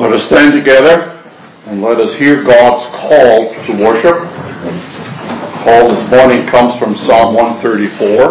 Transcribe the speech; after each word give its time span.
Let 0.00 0.12
us 0.12 0.24
stand 0.24 0.54
together 0.54 1.22
and 1.66 1.82
let 1.82 2.00
us 2.00 2.14
hear 2.14 2.42
God's 2.42 2.86
call 2.96 3.54
to 3.66 3.84
worship. 3.84 4.14
The 4.14 5.60
call 5.62 5.90
this 5.90 6.10
morning 6.10 6.46
comes 6.46 6.78
from 6.78 6.96
Psalm 6.96 7.34
134. 7.34 8.30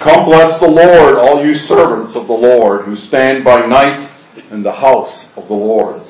Come 0.00 0.24
bless 0.24 0.58
the 0.58 0.68
Lord, 0.68 1.16
all 1.16 1.44
you 1.44 1.58
servants 1.58 2.16
of 2.16 2.28
the 2.28 2.32
Lord 2.32 2.86
who 2.86 2.96
stand 2.96 3.44
by 3.44 3.66
night 3.66 4.10
in 4.50 4.62
the 4.62 4.72
house 4.72 5.26
of 5.36 5.48
the 5.48 5.54
Lord. 5.54 6.00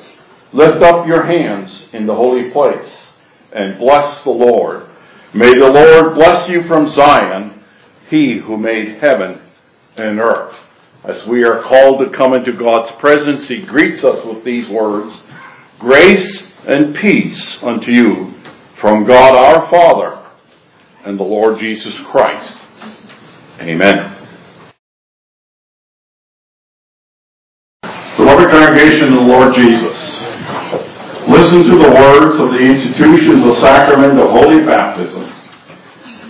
Lift 0.53 0.81
up 0.81 1.05
your 1.05 1.23
hands 1.23 1.89
in 1.91 2.05
the 2.05 2.15
holy 2.15 2.51
place 2.51 2.93
and 3.51 3.77
bless 3.77 4.23
the 4.23 4.29
Lord. 4.29 4.87
May 5.33 5.53
the 5.53 5.69
Lord 5.69 6.15
bless 6.15 6.47
you 6.47 6.63
from 6.63 6.87
Zion, 6.87 7.61
he 8.09 8.37
who 8.37 8.55
made 8.55 8.99
heaven 8.99 9.41
and 9.97 10.21
earth. 10.21 10.55
As 11.03 11.25
we 11.25 11.45
are 11.45 11.63
called 11.63 11.99
to 11.99 12.09
come 12.09 12.33
into 12.33 12.51
God's 12.51 12.91
presence, 12.99 13.47
He 13.47 13.61
greets 13.61 14.03
us 14.03 14.25
with 14.25 14.43
these 14.43 14.67
words 14.67 15.19
Grace 15.79 16.43
and 16.67 16.93
peace 16.93 17.57
unto 17.61 17.89
you 17.89 18.33
from 18.81 19.05
God 19.05 19.33
our 19.35 19.69
Father 19.69 20.21
and 21.05 21.17
the 21.17 21.23
Lord 21.23 21.57
Jesus 21.57 21.97
Christ. 22.07 22.57
Amen. 23.61 24.15
Beloved 28.17 28.51
congregation 28.51 29.13
of 29.13 29.13
the 29.13 29.21
Lord 29.21 29.53
Jesus, 29.53 29.97
listen 31.29 31.63
to 31.63 31.77
the 31.77 31.91
words 31.91 32.39
of 32.39 32.51
the 32.51 32.59
institution 32.59 33.39
of 33.39 33.47
the 33.47 33.55
sacrament 33.55 34.19
of 34.19 34.29
holy 34.31 34.65
baptism 34.65 35.28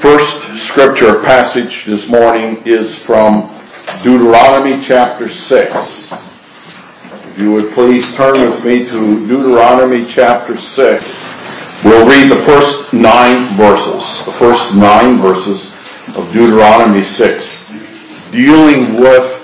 first 0.00 0.68
scripture 0.68 1.22
passage 1.22 1.84
this 1.84 2.06
morning 2.06 2.62
is 2.64 2.94
from 2.98 3.50
Deuteronomy 4.04 4.80
chapter 4.86 5.28
6. 5.28 6.12
If 7.10 7.38
you 7.38 7.50
would 7.52 7.74
please 7.74 8.04
turn 8.14 8.48
with 8.48 8.64
me 8.64 8.84
to 8.84 9.26
Deuteronomy 9.26 10.06
chapter 10.12 10.56
6. 10.56 11.04
We'll 11.84 12.06
read 12.06 12.30
the 12.30 12.44
first 12.44 12.92
nine 12.92 13.56
verses, 13.56 14.24
the 14.24 14.34
first 14.38 14.72
nine 14.76 15.20
verses 15.20 15.66
of 16.14 16.32
Deuteronomy 16.32 17.02
6, 17.02 17.60
dealing 18.30 19.00
with 19.00 19.42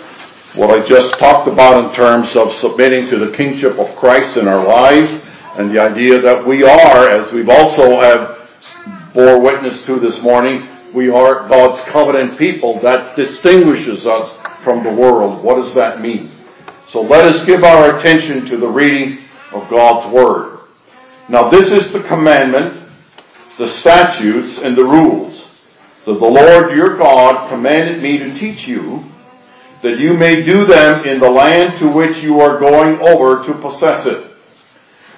what 0.54 0.70
I 0.70 0.86
just 0.86 1.18
talked 1.18 1.48
about 1.48 1.84
in 1.84 1.94
terms 1.96 2.36
of 2.36 2.54
submitting 2.54 3.08
to 3.08 3.18
the 3.18 3.36
kingship 3.36 3.76
of 3.76 3.96
Christ 3.96 4.36
in 4.36 4.46
our 4.46 4.64
lives 4.64 5.20
and 5.56 5.74
the 5.74 5.80
idea 5.80 6.20
that 6.20 6.46
we 6.46 6.62
are, 6.62 7.08
as 7.08 7.32
we've 7.32 7.48
also 7.48 8.00
have 8.00 8.34
bore 9.14 9.40
witness 9.40 9.80
to 9.84 10.00
this 10.00 10.20
morning, 10.22 10.68
we 10.92 11.08
are 11.08 11.48
God's 11.48 11.80
covenant 11.92 12.36
people. 12.36 12.80
That 12.80 13.14
distinguishes 13.14 14.06
us 14.06 14.36
from 14.64 14.82
the 14.82 14.92
world. 14.92 15.42
What 15.42 15.62
does 15.62 15.72
that 15.74 16.00
mean? 16.00 16.32
So 16.90 17.00
let 17.00 17.24
us 17.24 17.46
give 17.46 17.62
our 17.62 17.96
attention 17.96 18.46
to 18.46 18.56
the 18.56 18.66
reading 18.66 19.20
of 19.52 19.70
God's 19.70 20.12
Word. 20.12 20.60
Now 21.28 21.48
this 21.48 21.70
is 21.70 21.92
the 21.92 22.02
commandment, 22.02 22.88
the 23.56 23.68
statutes, 23.78 24.58
and 24.58 24.76
the 24.76 24.84
rules 24.84 25.40
that 26.06 26.18
the 26.18 26.26
Lord 26.26 26.76
your 26.76 26.98
God 26.98 27.48
commanded 27.48 28.02
me 28.02 28.18
to 28.18 28.34
teach 28.34 28.66
you, 28.66 29.04
that 29.82 29.98
you 29.98 30.14
may 30.14 30.42
do 30.42 30.66
them 30.66 31.04
in 31.06 31.20
the 31.20 31.30
land 31.30 31.78
to 31.78 31.88
which 31.88 32.18
you 32.18 32.40
are 32.40 32.58
going 32.58 32.98
over 33.00 33.44
to 33.46 33.54
possess 33.60 34.06
it 34.06 34.33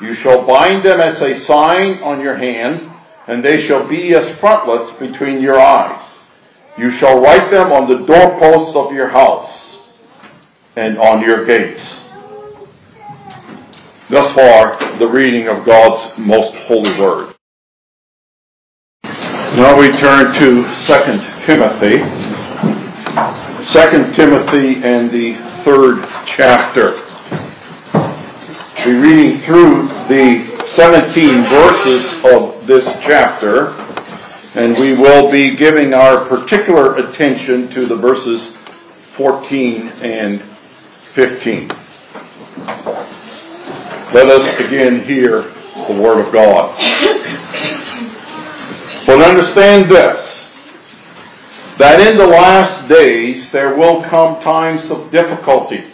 You 0.00 0.14
shall 0.14 0.46
bind 0.46 0.84
them 0.84 1.00
as 1.00 1.20
a 1.22 1.40
sign 1.44 2.02
on 2.02 2.20
your 2.20 2.36
hand, 2.36 2.90
and 3.26 3.44
they 3.44 3.66
shall 3.66 3.86
be 3.88 4.14
as 4.14 4.28
frontlets 4.38 4.90
between 4.98 5.40
your 5.40 5.58
eyes. 5.58 6.06
You 6.76 6.90
shall 6.90 7.20
write 7.20 7.50
them 7.50 7.72
on 7.72 7.88
the 7.88 8.04
doorposts 8.04 8.74
of 8.74 8.92
your 8.92 9.08
house 9.08 9.78
and 10.76 10.98
on 10.98 11.22
your 11.22 11.46
gates. 11.46 11.82
Thus 14.10 14.34
far, 14.34 14.98
the 14.98 15.08
reading 15.08 15.46
of 15.46 15.64
God's 15.64 16.18
most 16.18 16.54
holy 16.54 17.00
word. 17.00 17.34
Now 19.04 19.78
we 19.78 19.88
turn 19.92 20.34
to 20.34 20.64
2 20.64 21.46
Timothy. 21.46 21.98
2 23.72 24.12
Timothy 24.12 24.82
and 24.82 25.10
the 25.10 25.36
third 25.64 26.02
chapter 26.26 27.03
be 28.82 28.92
reading 28.92 29.40
through 29.42 29.86
the 30.08 30.66
17 30.74 31.44
verses 31.44 32.24
of 32.24 32.66
this 32.66 32.84
chapter, 33.02 33.68
and 34.54 34.76
we 34.76 34.94
will 34.94 35.30
be 35.30 35.54
giving 35.54 35.94
our 35.94 36.26
particular 36.28 36.96
attention 36.96 37.70
to 37.70 37.86
the 37.86 37.96
verses 37.96 38.52
14 39.16 39.88
and 40.02 40.42
15. 41.14 41.68
Let 44.12 44.28
us 44.28 44.60
again 44.60 45.04
hear 45.04 45.42
the 45.88 45.98
Word 46.00 46.26
of 46.26 46.32
God. 46.32 46.76
But 49.06 49.22
understand 49.22 49.90
this, 49.90 50.40
that 51.78 52.00
in 52.00 52.16
the 52.16 52.26
last 52.26 52.88
days 52.88 53.50
there 53.52 53.76
will 53.76 54.02
come 54.02 54.42
times 54.42 54.90
of 54.90 55.10
difficulty 55.10 55.93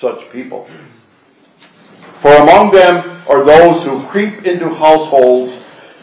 such 0.00 0.30
people. 0.32 0.68
For 2.22 2.32
among 2.34 2.72
them 2.72 3.22
are 3.28 3.44
those 3.44 3.84
who 3.84 4.06
creep 4.08 4.44
into 4.44 4.68
households 4.74 5.52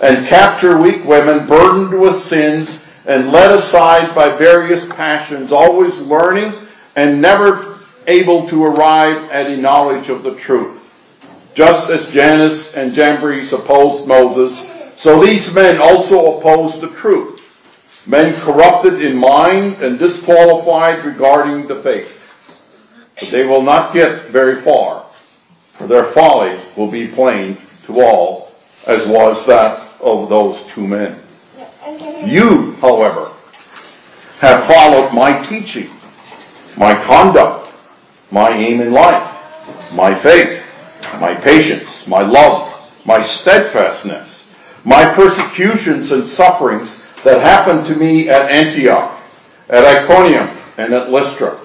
and 0.01 0.27
capture 0.27 0.79
weak 0.81 1.03
women 1.05 1.47
burdened 1.47 1.99
with 1.99 2.27
sins 2.29 2.69
and 3.05 3.31
led 3.31 3.51
aside 3.51 4.15
by 4.15 4.37
various 4.37 4.85
passions, 4.93 5.51
always 5.51 5.93
learning 5.99 6.67
and 6.95 7.21
never 7.21 7.79
able 8.07 8.47
to 8.49 8.63
arrive 8.63 9.29
at 9.31 9.47
a 9.47 9.57
knowledge 9.57 10.09
of 10.09 10.23
the 10.23 10.35
truth. 10.35 10.79
just 11.55 11.89
as 11.89 12.11
Jannes 12.11 12.67
and 12.75 12.93
Jambres 12.93 13.53
opposed 13.53 14.05
Moses, 14.07 14.53
so 15.01 15.23
these 15.23 15.49
men 15.53 15.81
also 15.81 16.37
opposed 16.37 16.81
the 16.81 16.93
truth. 16.99 17.39
Men 18.05 18.39
corrupted 18.41 19.01
in 19.01 19.17
mind 19.17 19.81
and 19.81 19.97
disqualified 19.97 21.05
regarding 21.05 21.67
the 21.67 21.81
faith. 21.81 22.11
But 23.19 23.31
they 23.31 23.45
will 23.45 23.61
not 23.61 23.93
get 23.93 24.31
very 24.31 24.63
far, 24.63 25.09
for 25.77 25.87
their 25.87 26.11
folly 26.13 26.59
will 26.75 26.91
be 26.91 27.07
plain 27.07 27.57
to 27.87 28.01
all, 28.01 28.51
as 28.87 29.07
was 29.07 29.45
that 29.47 29.99
of 30.01 30.29
those 30.29 30.63
two 30.73 30.87
men. 30.87 31.21
You, 32.25 32.73
however, 32.81 33.33
have 34.39 34.67
followed 34.67 35.13
my 35.13 35.47
teaching, 35.47 35.89
my 36.77 36.93
conduct, 37.05 37.73
my 38.31 38.51
aim 38.51 38.81
in 38.81 38.91
life, 38.91 39.31
my 39.93 40.19
faith, 40.21 40.61
my 41.19 41.35
patience, 41.35 41.89
my 42.07 42.21
love, 42.21 42.89
my 43.05 43.25
steadfastness, 43.25 44.43
my 44.83 45.13
persecutions 45.13 46.11
and 46.11 46.27
sufferings 46.29 46.99
that 47.23 47.41
happened 47.41 47.85
to 47.87 47.95
me 47.95 48.29
at 48.29 48.51
Antioch, 48.51 49.21
at 49.69 49.83
Iconium, 49.83 50.47
and 50.77 50.93
at 50.93 51.09
Lystra, 51.09 51.64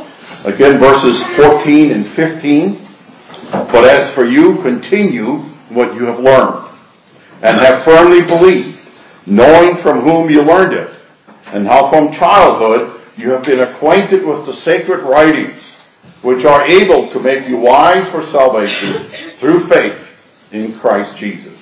Again, 0.43 0.79
verses 0.79 1.21
14 1.35 1.91
and 1.91 2.07
15. 2.15 2.87
But 3.51 3.85
as 3.85 4.13
for 4.15 4.25
you, 4.25 4.55
continue 4.61 5.43
what 5.69 5.93
you 5.93 6.05
have 6.05 6.19
learned, 6.19 6.69
and 7.41 7.59
have 7.59 7.83
firmly 7.83 8.21
believed, 8.21 8.79
knowing 9.25 9.81
from 9.81 10.01
whom 10.01 10.29
you 10.29 10.41
learned 10.41 10.73
it, 10.73 10.89
and 11.47 11.67
how 11.67 11.89
from 11.89 12.13
childhood 12.13 13.01
you 13.17 13.29
have 13.29 13.43
been 13.43 13.59
acquainted 13.59 14.25
with 14.25 14.45
the 14.45 14.53
sacred 14.61 15.03
writings, 15.03 15.61
which 16.21 16.45
are 16.45 16.65
able 16.65 17.11
to 17.11 17.19
make 17.19 17.47
you 17.47 17.57
wise 17.57 18.09
for 18.09 18.25
salvation 18.27 19.11
through 19.39 19.67
faith 19.69 20.07
in 20.51 20.79
Christ 20.79 21.17
Jesus. 21.17 21.57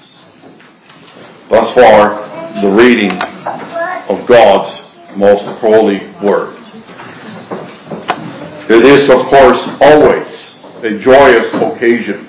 Thus 1.49 1.73
far, 1.73 2.61
the 2.61 2.71
reading 2.71 3.11
of 3.11 4.27
God's 4.27 5.17
most 5.17 5.43
holy 5.59 6.07
word. 6.23 6.58
It 8.69 8.86
is, 8.86 9.10
of 9.10 9.25
course, 9.25 9.68
always 9.81 10.56
a 10.83 11.00
joyous 11.00 11.51
occasion 11.56 12.27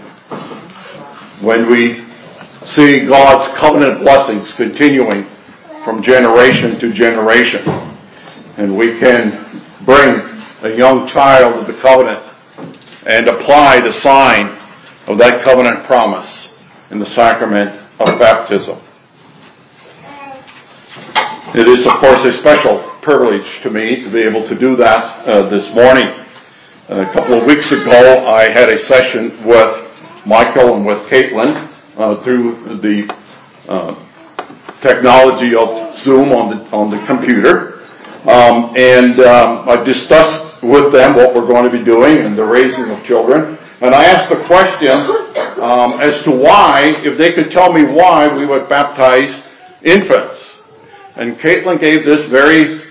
when 1.43 1.71
we 1.71 2.07
see 2.65 3.05
God's 3.05 3.47
covenant 3.59 4.01
blessings 4.01 4.51
continuing 4.55 5.27
from 5.85 6.03
generation 6.03 6.79
to 6.81 6.95
generation. 6.95 7.67
And 8.57 8.75
we 8.79 8.99
can 8.99 9.63
bring 9.85 10.43
a 10.63 10.75
young 10.75 11.07
child 11.09 11.67
to 11.67 11.73
the 11.73 11.79
covenant 11.79 12.25
and 13.07 13.29
apply 13.29 13.81
the 13.81 13.93
sign 13.93 14.59
of 15.09 15.19
that 15.19 15.43
covenant 15.43 15.85
promise 15.85 16.59
in 16.91 16.99
the 16.99 17.07
sacrament 17.07 17.79
of 17.99 18.19
baptism. 18.19 18.81
It 21.55 21.69
is, 21.69 21.85
of 21.85 21.93
course, 21.95 22.25
a 22.25 22.33
special 22.39 22.79
privilege 23.03 23.61
to 23.63 23.71
me 23.71 24.05
to 24.05 24.11
be 24.11 24.21
able 24.21 24.47
to 24.47 24.55
do 24.59 24.77
that 24.77 25.27
uh, 25.27 25.49
this 25.51 25.69
morning. 25.75 26.29
A 26.91 27.05
couple 27.13 27.35
of 27.35 27.47
weeks 27.47 27.71
ago, 27.71 28.27
I 28.27 28.51
had 28.51 28.69
a 28.69 28.77
session 28.77 29.47
with 29.47 29.93
Michael 30.27 30.75
and 30.75 30.85
with 30.85 30.99
Caitlin 31.09 31.73
uh, 31.97 32.21
through 32.25 32.81
the 32.81 33.17
uh, 33.69 33.95
technology 34.81 35.55
of 35.55 35.97
Zoom 36.01 36.33
on 36.33 36.51
the 36.51 36.65
on 36.73 36.91
the 36.91 36.99
computer, 37.07 37.85
um, 38.29 38.75
and 38.77 39.21
um, 39.21 39.69
I 39.69 39.85
discussed 39.85 40.65
with 40.65 40.93
them 40.93 41.15
what 41.15 41.33
we're 41.33 41.47
going 41.47 41.63
to 41.63 41.71
be 41.71 41.85
doing 41.85 42.27
and 42.27 42.37
the 42.37 42.45
raising 42.45 42.91
of 42.91 43.05
children. 43.05 43.57
And 43.83 43.95
I 43.95 44.07
asked 44.07 44.29
the 44.29 44.43
question 44.47 44.91
um, 45.63 46.01
as 46.01 46.21
to 46.25 46.33
why, 46.33 46.93
if 47.05 47.17
they 47.17 47.33
could 47.35 47.53
tell 47.53 47.73
me 47.73 47.85
why 47.85 48.27
we 48.27 48.47
would 48.47 48.69
baptize 48.69 49.33
infants. 49.85 50.61
And 51.15 51.39
Caitlin 51.39 51.81
gave 51.81 52.05
this 52.05 52.25
very 52.25 52.83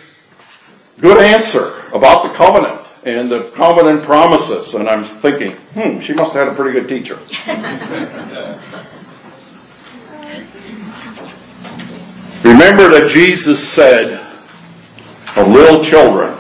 good 1.02 1.18
answer 1.18 1.82
about 1.92 2.32
the 2.32 2.38
covenant 2.38 2.79
and 3.04 3.32
the 3.32 3.52
covenant 3.56 4.04
promises. 4.04 4.74
And 4.74 4.90
I'm 4.90 5.06
thinking, 5.22 5.56
hmm, 5.74 6.02
she 6.02 6.14
must 6.14 6.34
have 6.34 6.48
had 6.48 6.54
a 6.54 6.56
pretty 6.56 6.80
good 6.80 6.90
teacher. 6.90 7.16
Remember 12.44 12.90
that 12.90 13.10
Jesus 13.12 13.74
said 13.74 14.26
of 15.36 15.48
little 15.48 15.84
children 15.84 16.38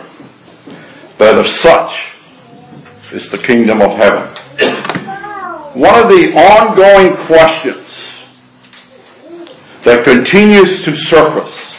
that 1.18 1.38
of 1.38 1.48
such 1.48 1.94
is 3.12 3.30
the 3.30 3.38
kingdom 3.38 3.82
of 3.82 3.92
heaven. 3.92 4.28
One 5.80 5.96
of 6.00 6.10
the 6.10 6.34
ongoing 6.34 7.16
questions 7.26 7.88
that 9.86 10.04
continues 10.04 10.84
to 10.84 10.96
surface 10.96 11.79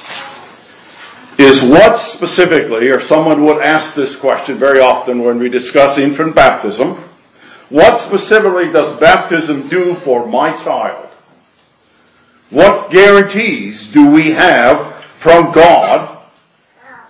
is 1.40 1.62
what 1.62 1.98
specifically, 2.12 2.88
or 2.90 3.00
someone 3.06 3.44
would 3.46 3.62
ask 3.62 3.94
this 3.94 4.14
question 4.16 4.58
very 4.58 4.80
often 4.80 5.22
when 5.24 5.38
we 5.38 5.48
discuss 5.48 5.96
infant 5.96 6.34
baptism, 6.34 7.08
what 7.70 8.00
specifically 8.02 8.70
does 8.70 9.00
baptism 9.00 9.68
do 9.68 9.96
for 10.04 10.26
my 10.26 10.52
child? 10.62 11.08
What 12.50 12.90
guarantees 12.90 13.88
do 13.88 14.10
we 14.10 14.32
have 14.32 15.04
from 15.20 15.52
God 15.52 16.26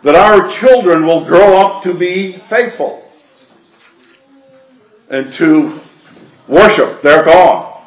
that 0.05 0.15
our 0.15 0.49
children 0.61 1.07
will 1.07 1.25
grow 1.25 1.57
up 1.57 1.83
to 1.83 1.95
be 1.95 2.41
faithful 2.49 3.11
and 5.11 5.33
to 5.35 5.81
worship 6.47 7.03
their 7.03 7.25
God? 7.25 7.85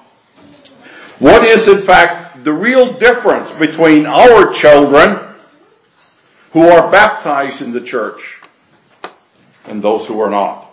What 1.19 1.45
is, 1.45 1.67
in 1.69 1.85
fact, 1.85 2.43
the 2.43 2.51
real 2.51 2.97
difference 2.97 3.49
between 3.59 4.05
our 4.05 4.53
children 4.55 5.32
who 6.53 6.61
are 6.61 6.89
baptized 6.91 7.61
in 7.61 7.71
the 7.71 7.81
church 7.81 8.21
and 9.65 9.83
those 9.83 10.05
who 10.07 10.19
are 10.19 10.29
not? 10.29 10.71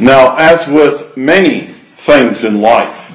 Now, 0.00 0.34
as 0.36 0.66
with 0.66 1.16
many 1.16 1.76
things 2.04 2.42
in 2.42 2.60
life, 2.60 3.12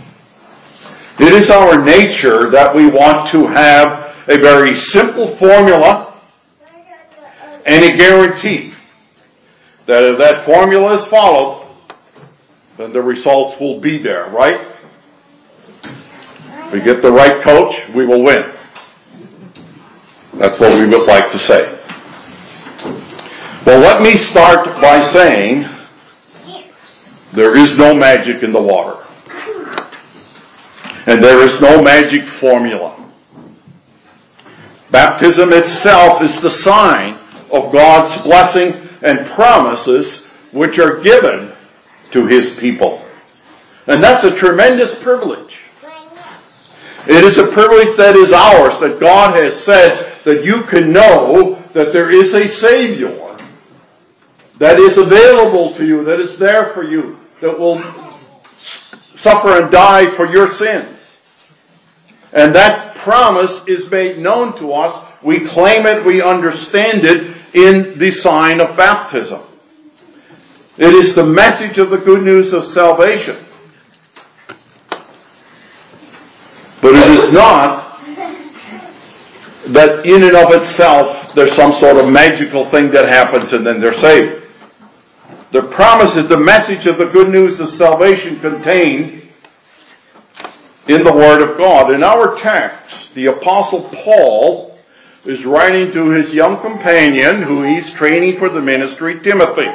it 1.19 1.33
is 1.33 1.49
our 1.49 1.83
nature 1.83 2.49
that 2.51 2.73
we 2.73 2.87
want 2.87 3.29
to 3.31 3.47
have 3.47 4.15
a 4.29 4.37
very 4.37 4.79
simple 4.79 5.35
formula 5.37 6.21
and 7.65 7.83
a 7.83 7.97
guarantee 7.97 8.73
that 9.87 10.03
if 10.03 10.19
that 10.19 10.45
formula 10.45 10.99
is 10.99 11.05
followed, 11.07 11.67
then 12.77 12.93
the 12.93 13.01
results 13.01 13.59
will 13.59 13.81
be 13.81 13.97
there, 13.97 14.29
right? 14.29 14.75
If 15.83 16.73
we 16.73 16.81
get 16.81 17.01
the 17.01 17.11
right 17.11 17.41
coach, 17.43 17.75
we 17.93 18.05
will 18.05 18.23
win. 18.23 18.58
That's 20.39 20.57
what 20.57 20.77
we 20.77 20.85
would 20.85 21.05
like 21.05 21.33
to 21.33 21.39
say. 21.39 21.75
Well, 23.65 23.79
let 23.79 24.01
me 24.01 24.15
start 24.15 24.81
by 24.81 25.11
saying 25.11 25.67
there 27.33 27.57
is 27.57 27.77
no 27.77 27.93
magic 27.93 28.41
in 28.41 28.53
the 28.53 28.61
water. 28.61 29.05
And 31.07 31.21
there 31.21 31.45
is 31.45 31.59
no 31.59 31.81
magic 31.81 32.25
formula. 32.39 32.95
Baptism 34.91 35.51
itself 35.51 36.21
is 36.21 36.39
the 36.39 36.51
sign 36.51 37.15
of 37.51 37.73
God's 37.73 38.23
blessing 38.23 38.71
and 39.01 39.29
promises 39.31 40.23
which 40.53 40.79
are 40.79 41.01
given 41.01 41.53
to 42.11 42.27
His 42.27 42.51
people. 42.51 43.05
And 43.87 44.01
that's 44.01 44.23
a 44.23 44.33
tremendous 44.37 44.95
privilege. 45.03 45.57
It 47.07 47.25
is 47.25 47.37
a 47.37 47.47
privilege 47.47 47.97
that 47.97 48.15
is 48.15 48.31
ours, 48.31 48.79
that 48.79 48.99
God 48.99 49.35
has 49.35 49.63
said 49.63 50.08
that 50.25 50.43
you 50.43 50.63
can 50.63 50.91
know 50.91 51.63
that 51.73 51.93
there 51.93 52.09
is 52.09 52.33
a 52.33 52.47
Savior 52.47 53.37
that 54.59 54.79
is 54.79 54.97
available 54.97 55.75
to 55.75 55.85
you, 55.85 56.03
that 56.03 56.19
is 56.19 56.37
there 56.37 56.73
for 56.73 56.83
you, 56.83 57.17
that 57.41 57.57
will 57.57 57.81
suffer 59.17 59.61
and 59.61 59.71
die 59.71 60.15
for 60.15 60.25
your 60.25 60.53
sins. 60.53 60.97
And 62.33 62.55
that 62.55 62.97
promise 62.97 63.61
is 63.67 63.89
made 63.89 64.19
known 64.19 64.55
to 64.57 64.71
us. 64.73 65.05
We 65.23 65.47
claim 65.47 65.85
it, 65.85 66.05
we 66.05 66.21
understand 66.21 67.05
it 67.05 67.37
in 67.55 67.97
the 67.97 68.11
sign 68.11 68.61
of 68.61 68.77
baptism. 68.77 69.41
It 70.77 70.93
is 70.93 71.15
the 71.15 71.25
message 71.25 71.77
of 71.77 71.89
the 71.89 71.97
good 71.97 72.23
news 72.23 72.53
of 72.53 72.65
salvation. 72.73 73.45
But 76.81 76.95
it 76.95 77.11
is 77.11 77.31
not 77.31 77.88
that 79.73 80.05
in 80.05 80.23
and 80.23 80.35
of 80.35 80.51
itself 80.53 81.33
there's 81.35 81.55
some 81.55 81.73
sort 81.73 81.97
of 81.97 82.11
magical 82.11 82.69
thing 82.69 82.91
that 82.91 83.09
happens 83.09 83.53
and 83.53 83.65
then 83.65 83.79
they're 83.79 83.97
saved. 83.99 84.47
The 85.51 85.63
promise 85.63 86.15
is 86.15 86.27
the 86.27 86.37
message 86.37 86.85
of 86.85 86.97
the 86.97 87.05
good 87.05 87.29
news 87.29 87.59
of 87.59 87.69
salvation 87.71 88.39
contained 88.39 89.29
in 90.87 91.03
the 91.03 91.13
Word 91.13 91.41
of 91.41 91.57
God. 91.57 91.93
In 91.93 92.03
our 92.03 92.35
text, 92.35 93.13
the 93.15 93.27
Apostle 93.27 93.89
Paul 93.89 94.77
is 95.25 95.43
writing 95.45 95.91
to 95.91 96.09
his 96.11 96.33
young 96.33 96.61
companion 96.61 97.43
who 97.43 97.63
he's 97.63 97.89
training 97.91 98.37
for 98.39 98.49
the 98.49 98.61
ministry, 98.61 99.19
Timothy. 99.21 99.67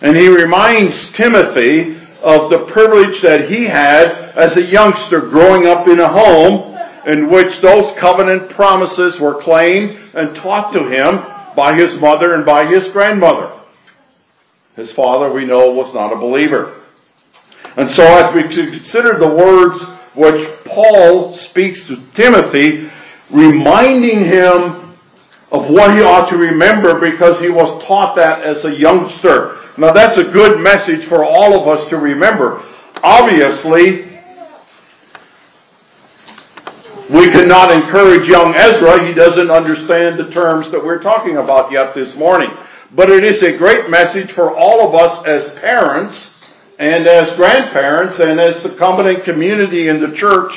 And 0.00 0.16
he 0.16 0.28
reminds 0.28 1.10
Timothy 1.10 1.98
of 2.22 2.50
the 2.50 2.66
privilege 2.66 3.20
that 3.22 3.50
he 3.50 3.64
had 3.64 4.10
as 4.34 4.56
a 4.56 4.62
youngster 4.62 5.20
growing 5.20 5.66
up 5.66 5.88
in 5.88 6.00
a 6.00 6.08
home 6.08 6.70
in 7.06 7.30
which 7.30 7.60
those 7.60 7.96
covenant 7.98 8.50
promises 8.50 9.18
were 9.18 9.40
claimed 9.40 9.98
and 10.14 10.34
taught 10.36 10.72
to 10.72 10.84
him 10.88 11.24
by 11.56 11.74
his 11.74 11.94
mother 11.98 12.34
and 12.34 12.44
by 12.44 12.66
his 12.66 12.86
grandmother. 12.88 13.52
His 14.76 14.92
father, 14.92 15.32
we 15.32 15.44
know, 15.44 15.72
was 15.72 15.92
not 15.94 16.12
a 16.12 16.16
believer. 16.16 16.80
And 17.76 17.90
so 17.90 18.02
as 18.02 18.34
we 18.34 18.42
consider 18.42 19.18
the 19.18 19.28
words 19.28 19.82
which 20.14 20.64
Paul 20.64 21.36
speaks 21.36 21.84
to 21.86 22.02
Timothy, 22.14 22.90
reminding 23.30 24.24
him 24.24 24.98
of 25.52 25.68
what 25.68 25.94
he 25.94 26.02
ought 26.02 26.28
to 26.28 26.36
remember 26.36 26.98
because 26.98 27.40
he 27.40 27.48
was 27.48 27.84
taught 27.84 28.16
that 28.16 28.42
as 28.42 28.64
a 28.64 28.74
youngster. 28.74 29.58
Now 29.76 29.92
that's 29.92 30.16
a 30.16 30.24
good 30.24 30.60
message 30.60 31.06
for 31.06 31.24
all 31.24 31.60
of 31.60 31.66
us 31.68 31.88
to 31.88 31.96
remember. 31.96 32.64
Obviously, 33.02 34.09
we 37.10 37.28
cannot 37.28 37.72
encourage 37.72 38.28
young 38.28 38.54
Ezra. 38.54 39.04
He 39.04 39.12
doesn't 39.14 39.50
understand 39.50 40.16
the 40.16 40.30
terms 40.30 40.70
that 40.70 40.84
we're 40.84 41.02
talking 41.02 41.38
about 41.38 41.72
yet 41.72 41.92
this 41.92 42.14
morning. 42.14 42.50
But 42.92 43.10
it 43.10 43.24
is 43.24 43.42
a 43.42 43.56
great 43.56 43.90
message 43.90 44.30
for 44.30 44.54
all 44.54 44.88
of 44.88 44.94
us 44.94 45.26
as 45.26 45.58
parents 45.58 46.30
and 46.78 47.08
as 47.08 47.32
grandparents 47.34 48.20
and 48.20 48.38
as 48.38 48.62
the 48.62 48.76
covenant 48.76 49.24
community 49.24 49.88
in 49.88 50.00
the 50.00 50.16
church 50.16 50.52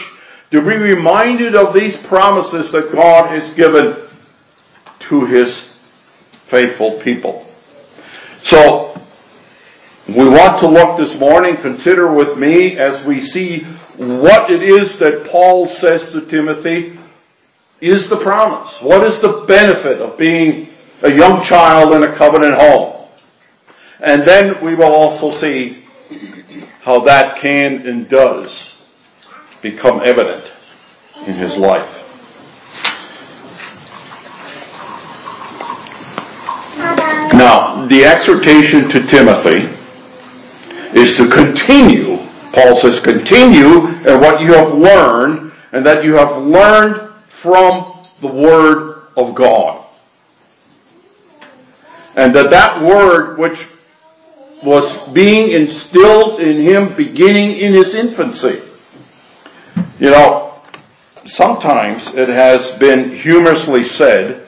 to 0.51 0.62
be 0.62 0.77
reminded 0.77 1.55
of 1.55 1.74
these 1.74 1.98
promises 1.98 2.72
that 2.72 2.91
God 2.91 3.29
has 3.31 3.51
given 3.55 4.07
to 5.10 5.25
His 5.25 5.63
faithful 6.51 7.00
people. 7.01 7.48
So, 8.43 9.01
we 10.07 10.29
want 10.29 10.60
to 10.60 10.67
look 10.67 11.00
this 11.00 11.15
morning, 11.15 11.57
consider 11.57 12.13
with 12.13 12.38
me 12.38 12.77
as 12.77 13.03
we 13.05 13.25
see 13.25 13.65
what 14.22 14.50
it 14.50 14.63
is 14.63 14.98
that 15.00 15.27
Paul 15.29 15.67
says 15.75 16.05
to 16.12 16.25
Timothy 16.27 17.00
is 17.81 18.07
the 18.10 18.17
promise. 18.17 18.74
What 18.81 19.03
is 19.03 19.19
the 19.19 19.45
benefit 19.48 20.01
of 20.01 20.17
being 20.17 20.69
a 21.03 21.12
young 21.12 21.43
child 21.43 21.93
in 21.93 22.03
a 22.03 22.15
covenant 22.15 22.55
home. 22.55 23.10
And 24.00 24.27
then 24.27 24.63
we 24.63 24.74
will 24.74 24.91
also 24.93 25.38
see 25.39 25.83
how 26.81 27.01
that 27.01 27.41
can 27.41 27.86
and 27.86 28.10
does 28.10 28.57
become 29.62 30.01
evident 30.03 30.51
in 31.27 31.33
his 31.33 31.55
life. 31.55 32.00
Now, 37.33 37.86
the 37.88 38.05
exhortation 38.05 38.89
to 38.89 39.05
Timothy 39.07 39.77
is 41.00 41.17
to 41.17 41.27
continue, 41.29 42.17
Paul 42.53 42.79
says, 42.81 43.00
continue 43.00 43.88
in 43.88 44.22
what 44.22 44.41
you 44.41 44.53
have 44.53 44.74
learned 44.74 45.51
and 45.72 45.86
that 45.86 46.03
you 46.03 46.13
have 46.13 46.38
learned 46.43 47.12
from 47.41 48.05
the 48.22 48.27
Word 48.27 49.07
of 49.17 49.36
God. 49.36 49.86
And 52.15 52.36
that 52.36 52.51
that 52.51 52.83
word 52.83 53.39
which 53.39 53.57
was 54.63 55.13
being 55.13 55.51
instilled 55.51 56.39
in 56.39 56.62
him 56.62 56.95
beginning 56.95 57.57
in 57.57 57.74
his 57.74 57.95
infancy. 57.95 58.62
You 60.00 60.12
know, 60.12 60.62
sometimes 61.25 62.07
it 62.13 62.29
has 62.29 62.77
been 62.77 63.15
humorously 63.17 63.83
said, 63.86 64.48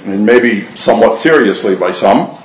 and 0.00 0.26
maybe 0.26 0.74
somewhat 0.76 1.20
seriously 1.20 1.76
by 1.76 1.92
some, 1.92 2.42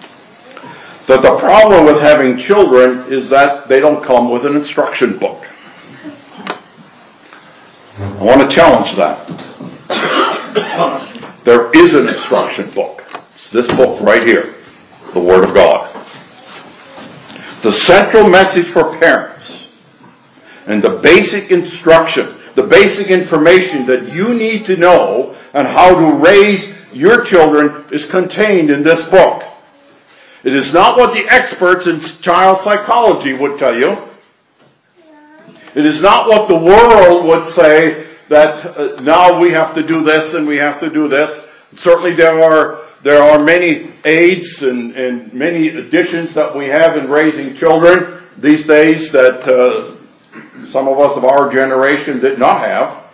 that 1.07 1.21
the 1.21 1.37
problem 1.37 1.85
with 1.85 2.01
having 2.01 2.37
children 2.37 3.11
is 3.11 3.29
that 3.29 3.67
they 3.67 3.79
don't 3.79 4.03
come 4.03 4.31
with 4.31 4.45
an 4.45 4.55
instruction 4.55 5.19
book. 5.19 5.45
I 7.97 8.23
want 8.23 8.41
to 8.41 8.55
challenge 8.55 8.95
that. 8.97 9.27
There 11.43 11.71
is 11.71 11.93
an 11.93 12.07
instruction 12.07 12.71
book 12.71 13.03
It's 13.35 13.49
this 13.49 13.67
book 13.67 13.99
right 14.01 14.25
here, 14.25 14.55
the 15.13 15.19
Word 15.19 15.43
of 15.43 15.53
God. 15.53 15.89
The 17.63 17.71
central 17.71 18.29
message 18.29 18.67
for 18.71 18.97
parents 18.97 19.67
and 20.67 20.81
the 20.81 20.99
basic 21.03 21.51
instruction, 21.51 22.39
the 22.55 22.63
basic 22.63 23.07
information 23.07 23.85
that 23.87 24.13
you 24.13 24.33
need 24.33 24.65
to 24.65 24.77
know 24.77 25.35
on 25.53 25.65
how 25.65 25.93
to 25.93 26.15
raise 26.15 26.73
your 26.93 27.25
children 27.25 27.85
is 27.91 28.05
contained 28.05 28.69
in 28.69 28.83
this 28.83 29.01
book. 29.09 29.43
It 30.43 30.55
is 30.55 30.73
not 30.73 30.97
what 30.97 31.13
the 31.13 31.25
experts 31.33 31.87
in 31.87 32.01
child 32.21 32.63
psychology 32.63 33.33
would 33.33 33.57
tell 33.57 33.77
you. 33.77 34.09
It 35.75 35.85
is 35.85 36.01
not 36.01 36.27
what 36.27 36.47
the 36.49 36.57
world 36.57 37.25
would 37.25 37.53
say 37.53 38.07
that 38.29 38.65
uh, 38.65 39.01
now 39.01 39.39
we 39.39 39.51
have 39.51 39.73
to 39.75 39.85
do 39.85 40.03
this 40.03 40.33
and 40.33 40.45
we 40.45 40.57
have 40.57 40.79
to 40.81 40.89
do 40.89 41.07
this. 41.07 41.39
Certainly 41.75 42.15
there 42.15 42.41
are 42.43 42.81
there 43.03 43.21
are 43.21 43.39
many 43.39 43.93
aids 44.05 44.61
and, 44.61 44.95
and 44.95 45.33
many 45.33 45.67
additions 45.69 46.33
that 46.35 46.55
we 46.55 46.67
have 46.67 46.95
in 46.95 47.09
raising 47.09 47.55
children 47.55 48.23
these 48.37 48.65
days 48.65 49.11
that 49.11 49.45
uh, 49.45 49.97
some 50.71 50.87
of 50.87 50.99
us 50.99 51.17
of 51.17 51.25
our 51.25 51.51
generation 51.51 52.21
did 52.21 52.39
not 52.39 52.59
have. 52.61 53.11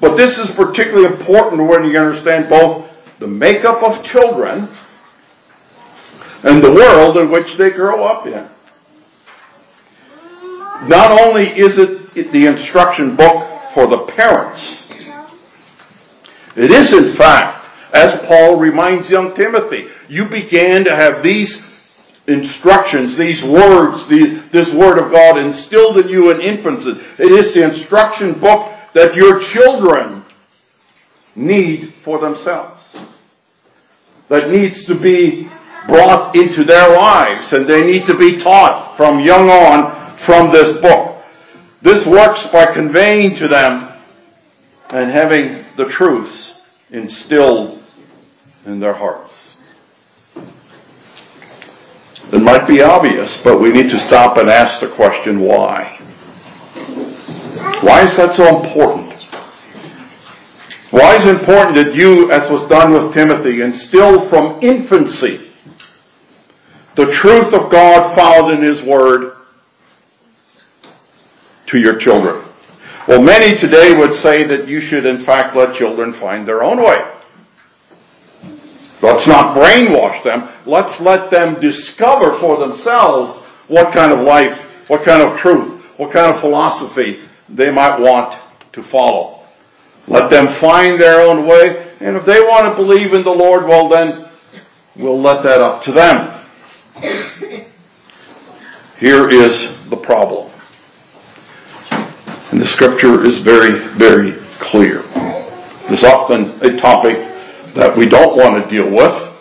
But 0.00 0.16
this 0.16 0.36
is 0.38 0.50
particularly 0.50 1.06
important 1.06 1.66
when 1.68 1.84
you 1.84 1.98
understand 1.98 2.50
both 2.50 2.90
the 3.18 3.26
makeup 3.26 3.82
of 3.82 4.04
children 4.04 4.68
and 6.42 6.62
the 6.62 6.72
world 6.72 7.16
in 7.18 7.30
which 7.30 7.56
they 7.56 7.70
grow 7.70 8.04
up 8.04 8.26
in. 8.26 8.48
Not 10.88 11.20
only 11.20 11.48
is 11.48 11.76
it 11.76 12.14
the 12.32 12.46
instruction 12.46 13.16
book 13.16 13.72
for 13.74 13.86
the 13.86 13.98
parents, 14.16 14.62
it 16.56 16.72
is 16.72 16.92
in 16.92 17.14
fact 17.16 17.60
as 17.92 18.14
Paul 18.26 18.56
reminds 18.56 19.10
young 19.10 19.34
Timothy, 19.34 19.88
you 20.08 20.26
began 20.26 20.84
to 20.84 20.94
have 20.94 21.22
these 21.22 21.56
instructions, 22.26 23.16
these 23.16 23.42
words, 23.42 24.06
the, 24.06 24.48
this 24.52 24.70
word 24.70 24.98
of 24.98 25.12
God 25.12 25.38
instilled 25.38 25.98
in 25.98 26.08
you 26.08 26.30
in 26.30 26.40
infancy. 26.40 26.90
It 27.18 27.32
is 27.32 27.52
the 27.52 27.64
instruction 27.64 28.38
book 28.38 28.72
that 28.94 29.14
your 29.14 29.40
children 29.40 30.24
need 31.34 31.94
for 32.04 32.20
themselves. 32.20 32.82
That 34.28 34.50
needs 34.50 34.84
to 34.84 34.94
be 34.94 35.50
brought 35.90 36.36
into 36.36 36.64
their 36.64 36.88
lives 36.96 37.52
and 37.52 37.68
they 37.68 37.82
need 37.82 38.06
to 38.06 38.16
be 38.16 38.38
taught 38.38 38.96
from 38.96 39.20
young 39.20 39.50
on 39.50 40.16
from 40.24 40.52
this 40.52 40.80
book. 40.80 41.22
This 41.82 42.06
works 42.06 42.46
by 42.48 42.66
conveying 42.72 43.36
to 43.36 43.48
them 43.48 43.92
and 44.90 45.10
having 45.10 45.64
the 45.76 45.86
truths 45.86 46.52
instilled 46.90 47.82
in 48.66 48.80
their 48.80 48.94
hearts. 48.94 49.32
It 52.32 52.40
might 52.40 52.66
be 52.68 52.80
obvious, 52.80 53.36
but 53.42 53.60
we 53.60 53.70
need 53.70 53.90
to 53.90 53.98
stop 54.00 54.36
and 54.36 54.48
ask 54.48 54.80
the 54.80 54.94
question 54.94 55.40
why? 55.40 55.96
Why 57.82 58.06
is 58.06 58.16
that 58.16 58.34
so 58.36 58.62
important? 58.62 59.10
Why 60.92 61.16
is 61.16 61.26
it 61.26 61.40
important 61.40 61.76
that 61.76 61.94
you, 61.94 62.30
as 62.30 62.48
was 62.50 62.66
done 62.68 62.92
with 62.92 63.14
Timothy, 63.14 63.62
instill 63.62 64.28
from 64.28 64.62
infancy 64.62 65.49
the 67.00 67.12
truth 67.12 67.54
of 67.54 67.70
God 67.70 68.14
found 68.14 68.52
in 68.52 68.62
His 68.62 68.82
Word 68.82 69.32
to 71.68 71.78
your 71.78 71.96
children. 71.96 72.44
Well, 73.08 73.22
many 73.22 73.56
today 73.58 73.96
would 73.96 74.14
say 74.16 74.44
that 74.44 74.68
you 74.68 74.82
should 74.82 75.06
in 75.06 75.24
fact 75.24 75.56
let 75.56 75.74
children 75.76 76.12
find 76.14 76.46
their 76.46 76.62
own 76.62 76.82
way. 76.82 76.98
Let's 79.00 79.26
not 79.26 79.56
brainwash 79.56 80.22
them. 80.24 80.50
Let's 80.66 81.00
let 81.00 81.30
them 81.30 81.58
discover 81.58 82.38
for 82.38 82.58
themselves 82.58 83.40
what 83.68 83.94
kind 83.94 84.12
of 84.12 84.20
life, 84.20 84.58
what 84.88 85.02
kind 85.02 85.22
of 85.22 85.38
truth, 85.38 85.82
what 85.96 86.12
kind 86.12 86.34
of 86.34 86.42
philosophy 86.42 87.20
they 87.48 87.70
might 87.70 87.98
want 87.98 88.38
to 88.74 88.82
follow. 88.90 89.46
Let 90.06 90.30
them 90.30 90.52
find 90.60 91.00
their 91.00 91.20
own 91.20 91.46
way, 91.46 91.94
and 92.00 92.16
if 92.16 92.26
they 92.26 92.40
want 92.40 92.66
to 92.66 92.76
believe 92.76 93.14
in 93.14 93.24
the 93.24 93.30
Lord, 93.30 93.64
well 93.64 93.88
then, 93.88 94.28
we'll 94.96 95.20
let 95.20 95.42
that 95.44 95.62
up 95.62 95.82
to 95.84 95.92
them. 95.92 96.39
Here 98.98 99.28
is 99.28 99.88
the 99.88 99.96
problem. 99.96 100.52
And 101.90 102.60
the 102.60 102.66
scripture 102.66 103.24
is 103.24 103.38
very, 103.38 103.96
very 103.96 104.32
clear. 104.58 105.02
It's 105.88 106.04
often 106.04 106.60
a 106.62 106.78
topic 106.80 107.16
that 107.74 107.96
we 107.96 108.06
don't 108.06 108.36
want 108.36 108.62
to 108.62 108.70
deal 108.70 108.90
with. 108.90 109.32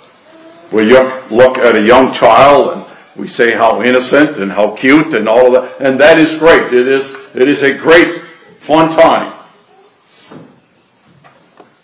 We 0.72 0.84
look 0.84 1.58
at 1.58 1.76
a 1.76 1.82
young 1.82 2.14
child 2.14 2.78
and 2.78 2.86
we 3.18 3.28
say 3.28 3.54
how 3.54 3.82
innocent 3.82 4.38
and 4.38 4.52
how 4.52 4.76
cute 4.76 5.14
and 5.14 5.28
all 5.28 5.48
of 5.48 5.64
that, 5.64 5.82
and 5.82 6.00
that 6.00 6.18
is 6.20 6.40
great. 6.40 6.74
It 6.74 6.88
is, 6.88 7.06
it 7.36 7.50
is 7.50 7.62
a 7.62 7.74
great 7.78 8.24
fun 8.66 8.92
time 8.96 9.46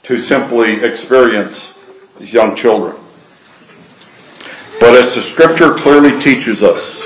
to 0.03 0.19
simply 0.19 0.81
experience 0.83 1.59
these 2.19 2.31
young 2.31 2.55
children. 2.55 3.04
But 4.79 4.95
as 4.95 5.15
the 5.15 5.23
scripture 5.31 5.73
clearly 5.75 6.21
teaches 6.21 6.61
us, 6.61 7.03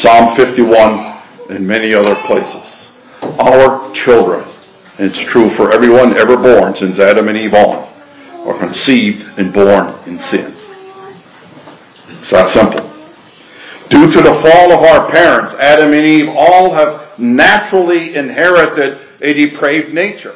Psalm 0.00 0.36
51 0.36 1.20
and 1.50 1.66
many 1.66 1.94
other 1.94 2.14
places, 2.26 2.90
our 3.22 3.92
children, 3.92 4.48
and 4.98 5.10
it's 5.10 5.18
true 5.30 5.54
for 5.56 5.72
everyone 5.72 6.18
ever 6.18 6.36
born 6.36 6.74
since 6.76 6.98
Adam 6.98 7.28
and 7.28 7.36
Eve 7.36 7.54
on, 7.54 7.88
are 8.46 8.58
conceived 8.58 9.22
and 9.38 9.52
born 9.52 9.98
in 10.06 10.18
sin. 10.18 10.54
It's 12.20 12.30
that 12.30 12.50
simple. 12.50 12.88
Due 13.90 14.10
to 14.10 14.20
the 14.20 14.42
fall 14.42 14.72
of 14.72 14.80
our 14.80 15.10
parents, 15.10 15.54
Adam 15.54 15.94
and 15.94 16.06
Eve 16.06 16.28
all 16.28 16.74
have 16.74 17.18
naturally 17.18 18.14
inherited 18.14 18.98
a 19.20 19.32
depraved 19.32 19.94
nature. 19.94 20.34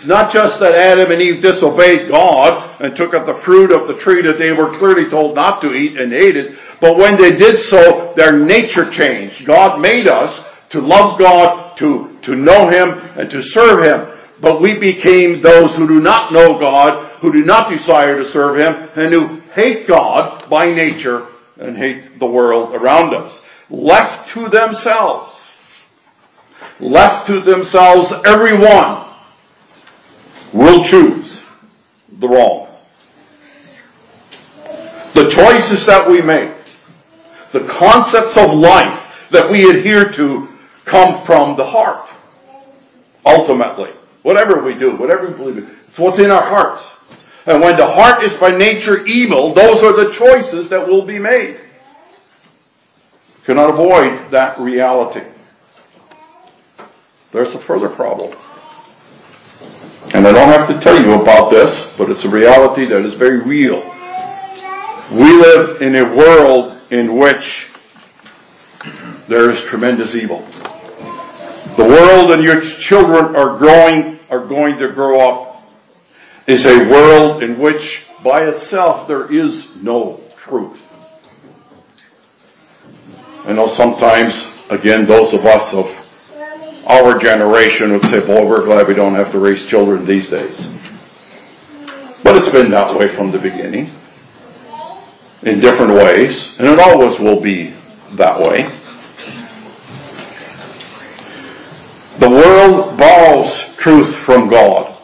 It's 0.00 0.08
not 0.08 0.32
just 0.32 0.58
that 0.60 0.74
Adam 0.74 1.12
and 1.12 1.20
Eve 1.20 1.42
disobeyed 1.42 2.08
God 2.08 2.80
and 2.80 2.96
took 2.96 3.12
up 3.12 3.26
the 3.26 3.42
fruit 3.44 3.70
of 3.70 3.86
the 3.86 4.02
tree 4.02 4.22
that 4.22 4.38
they 4.38 4.50
were 4.50 4.78
clearly 4.78 5.10
told 5.10 5.34
not 5.34 5.60
to 5.60 5.74
eat 5.74 6.00
and 6.00 6.14
ate 6.14 6.38
it, 6.38 6.58
but 6.80 6.96
when 6.96 7.20
they 7.20 7.32
did 7.32 7.60
so, 7.68 8.14
their 8.16 8.34
nature 8.34 8.90
changed. 8.90 9.44
God 9.44 9.78
made 9.78 10.08
us 10.08 10.42
to 10.70 10.80
love 10.80 11.18
God, 11.18 11.76
to, 11.76 12.16
to 12.22 12.34
know 12.34 12.70
Him, 12.70 12.88
and 13.18 13.28
to 13.28 13.42
serve 13.42 13.84
Him. 13.84 14.18
But 14.40 14.62
we 14.62 14.78
became 14.78 15.42
those 15.42 15.76
who 15.76 15.86
do 15.86 16.00
not 16.00 16.32
know 16.32 16.58
God, 16.58 17.18
who 17.20 17.30
do 17.30 17.44
not 17.44 17.68
desire 17.68 18.24
to 18.24 18.30
serve 18.30 18.56
Him, 18.56 18.88
and 18.96 19.12
who 19.12 19.40
hate 19.52 19.86
God 19.86 20.48
by 20.48 20.70
nature 20.70 21.26
and 21.58 21.76
hate 21.76 22.18
the 22.18 22.24
world 22.24 22.74
around 22.74 23.12
us. 23.12 23.38
Left 23.68 24.30
to 24.30 24.48
themselves. 24.48 25.36
Left 26.78 27.26
to 27.26 27.42
themselves, 27.42 28.10
everyone 28.24 29.09
will 30.52 30.84
choose 30.84 31.38
the 32.18 32.28
wrong. 32.28 32.68
The 35.14 35.28
choices 35.30 35.84
that 35.86 36.08
we 36.08 36.20
make, 36.20 36.52
the 37.52 37.66
concepts 37.66 38.36
of 38.36 38.52
life 38.54 39.06
that 39.30 39.50
we 39.50 39.68
adhere 39.68 40.12
to 40.12 40.48
come 40.84 41.24
from 41.26 41.56
the 41.56 41.64
heart. 41.64 42.08
Ultimately. 43.24 43.90
Whatever 44.22 44.62
we 44.62 44.74
do, 44.74 44.96
whatever 44.96 45.28
we 45.28 45.34
believe 45.34 45.58
in, 45.58 45.76
it's 45.88 45.98
what's 45.98 46.18
in 46.18 46.30
our 46.30 46.48
hearts. 46.48 46.82
And 47.46 47.62
when 47.62 47.76
the 47.76 47.86
heart 47.86 48.22
is 48.22 48.34
by 48.34 48.50
nature 48.50 49.06
evil, 49.06 49.54
those 49.54 49.82
are 49.82 49.92
the 49.92 50.12
choices 50.12 50.68
that 50.68 50.86
will 50.86 51.06
be 51.06 51.18
made. 51.18 51.58
Cannot 53.46 53.70
avoid 53.70 54.30
that 54.30 54.60
reality. 54.60 55.26
There's 57.32 57.54
a 57.54 57.60
further 57.60 57.88
problem. 57.88 58.36
And 60.12 60.26
I 60.26 60.32
don't 60.32 60.48
have 60.48 60.68
to 60.68 60.80
tell 60.80 61.00
you 61.00 61.12
about 61.12 61.52
this, 61.52 61.70
but 61.96 62.10
it's 62.10 62.24
a 62.24 62.28
reality 62.28 62.84
that 62.86 63.06
is 63.06 63.14
very 63.14 63.40
real. 63.42 63.80
We 65.12 65.32
live 65.32 65.80
in 65.80 65.94
a 65.94 66.16
world 66.16 66.78
in 66.90 67.16
which 67.16 67.68
there 69.28 69.50
is 69.52 69.60
tremendous 69.70 70.14
evil. 70.16 70.44
The 71.76 71.84
world 71.84 72.32
in 72.32 72.44
which 72.44 72.80
children 72.80 73.36
are 73.36 73.56
growing, 73.56 74.18
are 74.28 74.46
going 74.46 74.78
to 74.78 74.88
grow 74.92 75.20
up, 75.20 75.62
is 76.48 76.64
a 76.64 76.88
world 76.88 77.44
in 77.44 77.60
which 77.60 78.00
by 78.24 78.48
itself 78.48 79.06
there 79.06 79.32
is 79.32 79.64
no 79.76 80.20
truth. 80.44 80.78
I 83.44 83.52
know 83.52 83.68
sometimes, 83.68 84.34
again, 84.70 85.06
those 85.06 85.32
of 85.32 85.46
us 85.46 85.72
of 85.72 85.99
our 86.90 87.18
generation 87.18 87.92
would 87.92 88.04
say, 88.06 88.20
boy, 88.20 88.44
we're 88.46 88.64
glad 88.64 88.88
we 88.88 88.94
don't 88.94 89.14
have 89.14 89.30
to 89.32 89.38
raise 89.38 89.64
children 89.66 90.04
these 90.04 90.28
days. 90.28 90.58
But 92.24 92.36
it's 92.36 92.50
been 92.50 92.70
that 92.72 92.98
way 92.98 93.14
from 93.14 93.30
the 93.30 93.38
beginning, 93.38 93.94
in 95.42 95.60
different 95.60 95.94
ways, 95.94 96.54
and 96.58 96.66
it 96.66 96.80
always 96.80 97.18
will 97.20 97.40
be 97.40 97.74
that 98.16 98.40
way. 98.40 98.62
The 102.18 102.28
world 102.28 102.98
borrows 102.98 103.76
truth 103.78 104.14
from 104.26 104.50
God. 104.50 104.98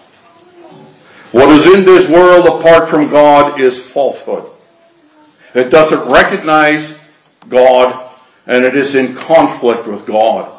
What 1.32 1.48
is 1.50 1.66
in 1.74 1.86
this 1.86 2.08
world 2.10 2.46
apart 2.46 2.90
from 2.90 3.10
God 3.10 3.60
is 3.60 3.78
falsehood. 3.92 4.50
It 5.54 5.70
doesn't 5.70 6.10
recognize 6.10 6.94
God 7.48 8.12
and 8.46 8.64
it 8.64 8.76
is 8.76 8.94
in 8.94 9.16
conflict 9.16 9.86
with 9.86 10.06
God. 10.06 10.55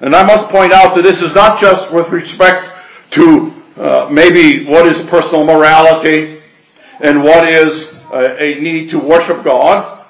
And 0.00 0.14
I 0.14 0.24
must 0.24 0.50
point 0.50 0.72
out 0.72 0.94
that 0.96 1.02
this 1.02 1.20
is 1.20 1.34
not 1.34 1.60
just 1.60 1.92
with 1.92 2.08
respect 2.08 2.70
to 3.12 3.52
uh, 3.76 4.08
maybe 4.10 4.66
what 4.66 4.86
is 4.86 4.98
personal 5.08 5.44
morality 5.44 6.40
and 7.00 7.22
what 7.22 7.48
is 7.48 7.94
uh, 8.12 8.36
a 8.38 8.60
need 8.60 8.90
to 8.90 8.98
worship 8.98 9.44
God. 9.44 10.04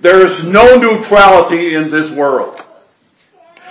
There 0.00 0.26
is 0.26 0.44
no 0.44 0.76
neutrality 0.76 1.74
in 1.74 1.90
this 1.90 2.10
world. 2.10 2.62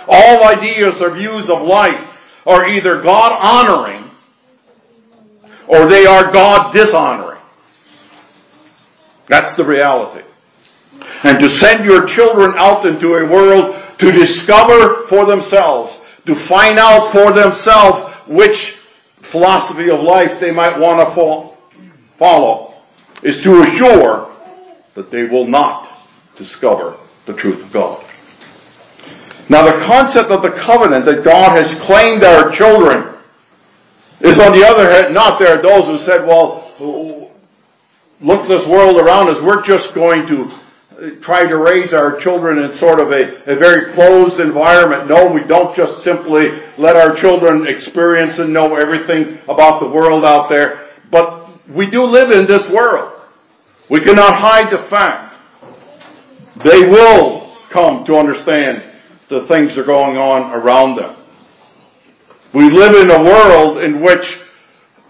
All 0.06 0.44
ideas 0.44 1.00
or 1.00 1.14
views 1.14 1.48
of 1.48 1.62
life 1.62 2.10
are 2.46 2.68
either 2.68 3.00
God 3.02 3.32
honoring 3.32 4.10
or 5.66 5.86
they 5.86 6.04
are 6.04 6.30
God 6.30 6.72
dishonoring. 6.72 7.40
That's 9.28 9.56
the 9.56 9.64
reality. 9.64 10.26
And 11.22 11.40
to 11.40 11.48
send 11.58 11.84
your 11.84 12.06
children 12.06 12.54
out 12.58 12.86
into 12.86 13.14
a 13.14 13.26
world 13.26 13.83
to 13.98 14.12
discover 14.12 15.06
for 15.08 15.26
themselves, 15.26 15.98
to 16.26 16.34
find 16.46 16.78
out 16.78 17.12
for 17.12 17.32
themselves 17.32 18.14
which 18.26 18.74
philosophy 19.30 19.90
of 19.90 20.00
life 20.00 20.40
they 20.40 20.50
might 20.50 20.78
want 20.78 21.00
to 21.00 21.14
follow, 22.18 22.74
is 23.22 23.42
to 23.42 23.62
assure 23.62 24.34
that 24.94 25.10
they 25.10 25.24
will 25.24 25.46
not 25.46 25.88
discover 26.36 26.96
the 27.26 27.32
truth 27.32 27.64
of 27.64 27.72
God. 27.72 28.04
Now, 29.48 29.64
the 29.70 29.84
concept 29.84 30.30
of 30.30 30.42
the 30.42 30.52
covenant 30.52 31.04
that 31.06 31.22
God 31.24 31.56
has 31.56 31.76
claimed 31.84 32.24
our 32.24 32.50
children 32.50 33.14
is, 34.20 34.38
on 34.38 34.52
the 34.58 34.66
other 34.66 34.90
hand, 34.90 35.12
not 35.12 35.38
there 35.38 35.58
are 35.58 35.62
those 35.62 35.86
who 35.86 35.98
said, 35.98 36.26
well, 36.26 37.30
look 38.20 38.48
this 38.48 38.66
world 38.66 38.96
around 38.96 39.28
us, 39.28 39.42
we're 39.42 39.62
just 39.62 39.92
going 39.94 40.26
to 40.28 40.50
try 41.20 41.46
to 41.46 41.56
raise 41.56 41.92
our 41.92 42.16
children 42.18 42.58
in 42.58 42.74
sort 42.74 43.00
of 43.00 43.10
a, 43.10 43.42
a 43.50 43.56
very 43.56 43.92
closed 43.94 44.40
environment. 44.40 45.08
No, 45.08 45.26
we 45.26 45.42
don't 45.44 45.74
just 45.74 46.04
simply 46.04 46.62
let 46.78 46.96
our 46.96 47.14
children 47.16 47.66
experience 47.66 48.38
and 48.38 48.52
know 48.52 48.76
everything 48.76 49.38
about 49.48 49.80
the 49.80 49.88
world 49.88 50.24
out 50.24 50.48
there, 50.48 50.88
but 51.10 51.68
we 51.68 51.86
do 51.86 52.04
live 52.04 52.30
in 52.30 52.46
this 52.46 52.68
world. 52.68 53.12
We 53.90 54.00
cannot 54.00 54.34
hide 54.36 54.70
the 54.70 54.82
fact. 54.88 55.34
They 56.64 56.86
will 56.86 57.56
come 57.70 58.04
to 58.04 58.16
understand 58.16 58.82
the 59.28 59.46
things 59.46 59.74
that 59.74 59.80
are 59.80 59.84
going 59.84 60.16
on 60.16 60.52
around 60.52 60.96
them. 60.96 61.16
We 62.52 62.70
live 62.70 62.94
in 62.94 63.10
a 63.10 63.22
world 63.22 63.78
in 63.78 64.00
which 64.00 64.38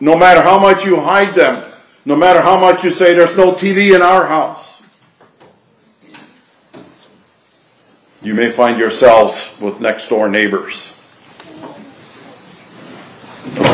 no 0.01 0.17
matter 0.17 0.43
how 0.43 0.59
much 0.59 0.85
you 0.85 0.99
hide 0.99 1.35
them, 1.35 1.73
no 2.05 2.17
matter 2.17 2.41
how 2.41 2.59
much 2.59 2.83
you 2.83 2.93
say 2.93 3.15
there's 3.15 3.37
no 3.37 3.53
TV 3.53 3.95
in 3.95 4.03
our 4.03 4.27
house, 4.27 4.67
you 8.25 8.33
may 8.33 8.51
find 8.53 8.79
yourselves 8.79 9.39
with 9.61 9.79
next 9.81 10.09
door 10.09 10.31
neighbors. 10.31 10.75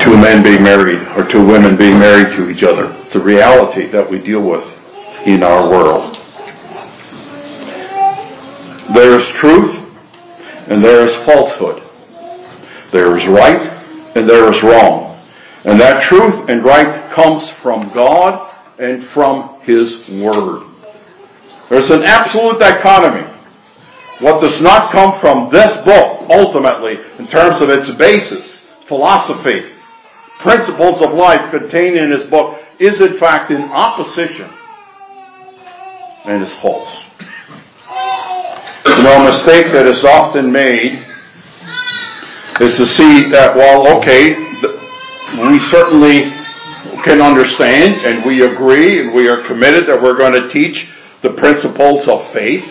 Two 0.01 0.19
men 0.19 0.43
being 0.43 0.65
married 0.65 1.07
or 1.17 1.25
two 1.29 1.47
women 1.47 1.77
being 1.77 2.01
married 2.01 2.35
to 2.37 2.51
each 2.51 2.65
other. 2.65 2.93
It's 3.05 3.15
a 3.15 3.23
reality 3.23 3.87
that 3.87 4.11
we 4.11 4.19
deal 4.19 4.43
with 4.43 4.65
in 5.25 5.45
our 5.45 5.71
world. 5.71 6.17
There 8.93 9.21
is 9.21 9.29
truth 9.29 9.77
and 10.67 10.85
there 10.85 11.07
is 11.07 11.15
falsehood. 11.25 11.85
There 12.91 13.17
is 13.17 13.25
right 13.27 13.63
and 14.17 14.29
there 14.29 14.53
is 14.53 14.61
wrong. 14.65 15.25
And 15.65 15.81
that 15.81 16.03
truth 16.03 16.49
and 16.49 16.65
right 16.65 17.09
comes 17.13 17.49
from 17.63 17.93
God 17.93 18.53
and 18.81 19.05
from 19.05 19.61
His 19.61 20.09
Word. 20.09 20.67
There's 21.69 21.91
an 21.91 22.03
absolute 22.03 22.59
dichotomy. 22.59 23.30
What 24.21 24.41
does 24.41 24.61
not 24.61 24.93
come 24.93 25.19
from 25.21 25.51
this 25.51 25.73
book, 25.85 26.27
ultimately, 26.29 26.99
in 27.19 27.27
terms 27.29 27.61
of 27.61 27.71
its 27.71 27.91
basis, 27.93 28.47
philosophy, 28.87 29.65
principles 30.41 31.01
of 31.03 31.15
life 31.15 31.51
contained 31.51 31.97
in 31.97 32.11
this 32.11 32.25
book, 32.25 32.61
is 32.79 33.01
in 33.01 33.19
fact 33.19 33.51
in 33.51 33.63
opposition 33.63 34.51
and 36.25 36.43
is 36.43 36.53
false. 36.57 36.89
You 38.87 39.03
know, 39.03 39.27
a 39.27 39.33
mistake 39.33 39.73
that 39.73 39.87
is 39.87 40.05
often 40.05 40.53
made 40.53 41.07
is 42.61 42.77
to 42.77 42.87
see 42.87 43.31
that, 43.31 43.57
well, 43.57 43.99
okay, 43.99 44.35
we 45.51 45.59
certainly 45.71 46.31
can 47.05 47.23
understand 47.23 48.05
and 48.05 48.25
we 48.25 48.43
agree 48.43 49.01
and 49.01 49.15
we 49.15 49.29
are 49.29 49.47
committed 49.47 49.87
that 49.87 50.03
we're 50.03 50.17
going 50.17 50.35
to 50.35 50.49
teach 50.49 50.89
the 51.23 51.31
principles 51.31 52.07
of 52.09 52.31
faith, 52.33 52.71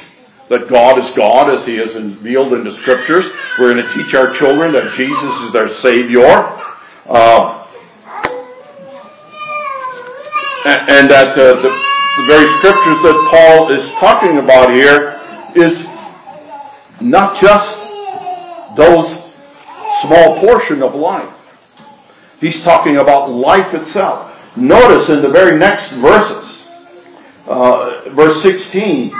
that 0.50 0.68
God 0.68 0.98
is 0.98 1.10
God 1.12 1.50
as 1.54 1.66
He 1.66 1.78
is 1.78 1.94
revealed 1.96 2.54
in 2.54 2.64
the 2.64 2.76
Scriptures. 2.78 3.26
We're 3.60 3.74
going 3.74 3.86
to 3.86 3.94
teach 3.94 4.14
our 4.14 4.34
children 4.34 4.74
that 4.74 4.96
Jesus 4.96 5.42
is 5.44 5.54
their 5.54 5.74
Savior. 5.76 6.26
Uh, 7.06 7.68
and, 10.66 10.90
and, 10.90 11.12
that 11.12 11.38
uh, 11.38 11.56
the, 11.56 11.62
the 11.62 12.26
very 12.28 12.48
Scriptures 12.58 12.98
that 13.04 13.28
Paul 13.32 13.72
is 13.72 13.90
talking 14.00 14.38
about 14.38 14.72
here 14.72 15.22
is 15.56 15.78
not 17.02 17.40
just 17.40 17.78
those 18.76 19.06
small 20.02 20.40
portion 20.40 20.82
of 20.82 20.96
life. 20.96 21.34
He's 22.40 22.62
talking 22.62 22.98
about 22.98 23.30
life 23.30 23.74
itself. 23.74 24.36
Notice 24.56 25.10
in 25.10 25.22
the 25.22 25.30
very 25.30 25.58
next 25.58 25.92
verses, 25.92 26.64
uh, 27.46 28.10
verse 28.16 28.42
16, 28.42 29.12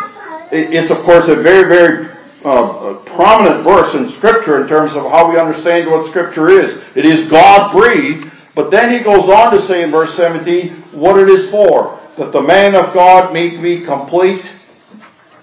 it's 0.52 0.92
of 0.92 0.98
course 1.06 1.28
a 1.28 1.36
very, 1.36 1.68
very 1.68 2.10
uh, 2.44 2.96
prominent 3.16 3.64
verse 3.64 3.94
in 3.96 4.12
Scripture 4.18 4.62
in 4.62 4.68
terms 4.68 4.94
of 4.94 5.04
how 5.04 5.30
we 5.30 5.38
understand 5.38 5.90
what 5.90 6.10
Scripture 6.10 6.50
is. 6.50 6.82
It 6.96 7.06
is 7.06 7.30
God 7.30 7.76
breathed, 7.76 8.32
but 8.56 8.72
then 8.72 8.92
he 8.92 9.00
goes 9.00 9.30
on 9.30 9.54
to 9.54 9.66
say 9.68 9.84
in 9.84 9.92
verse 9.92 10.16
17 10.16 10.84
what 10.94 11.20
it 11.20 11.30
is 11.30 11.50
for 11.50 12.00
that 12.18 12.32
the 12.32 12.42
man 12.42 12.76
of 12.76 12.94
God 12.94 13.34
may 13.34 13.58
be 13.62 13.86
complete, 13.86 14.46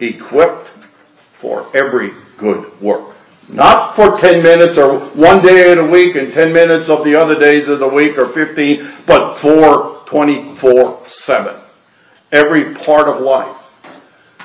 equipped 0.00 0.70
for 1.40 1.74
every 1.76 2.10
good 2.38 2.80
work. 2.80 3.14
Not 3.48 3.94
for 3.94 4.18
10 4.18 4.42
minutes 4.42 4.76
or 4.76 4.98
one 5.14 5.42
day 5.42 5.70
in 5.70 5.78
a 5.78 5.86
week 5.86 6.16
and 6.16 6.32
10 6.32 6.52
minutes 6.52 6.88
of 6.88 7.04
the 7.04 7.14
other 7.14 7.38
days 7.38 7.68
of 7.68 7.78
the 7.78 7.88
week 7.88 8.18
or 8.18 8.32
15, 8.32 9.04
but 9.06 9.38
for 9.40 10.04
24-7. 10.06 11.62
Every 12.32 12.74
part 12.74 13.08
of 13.08 13.22
life. 13.22 13.56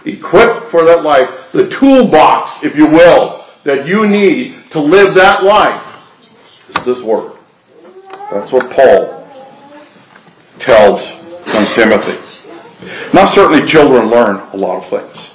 Equipped 0.06 0.72
for 0.72 0.84
that 0.86 1.04
life. 1.04 1.30
The 1.54 1.70
toolbox, 1.70 2.64
if 2.64 2.76
you 2.76 2.88
will, 2.88 3.46
that 3.66 3.88
you 3.88 4.08
need 4.08 4.72
to 4.72 4.80
live 4.80 5.16
that 5.16 5.44
life 5.44 6.04
is 6.76 6.86
this 6.86 7.02
word. 7.02 7.38
That's 8.32 8.52
what 8.52 8.72
Paul 8.72 9.28
tells 10.60 11.02
Timothy. 11.76 12.18
Now 13.14 13.32
certainly 13.34 13.68
children 13.68 14.10
learn 14.10 14.38
a 14.54 14.58
lot 14.58 14.84
of 14.84 14.90
things. 14.90 15.28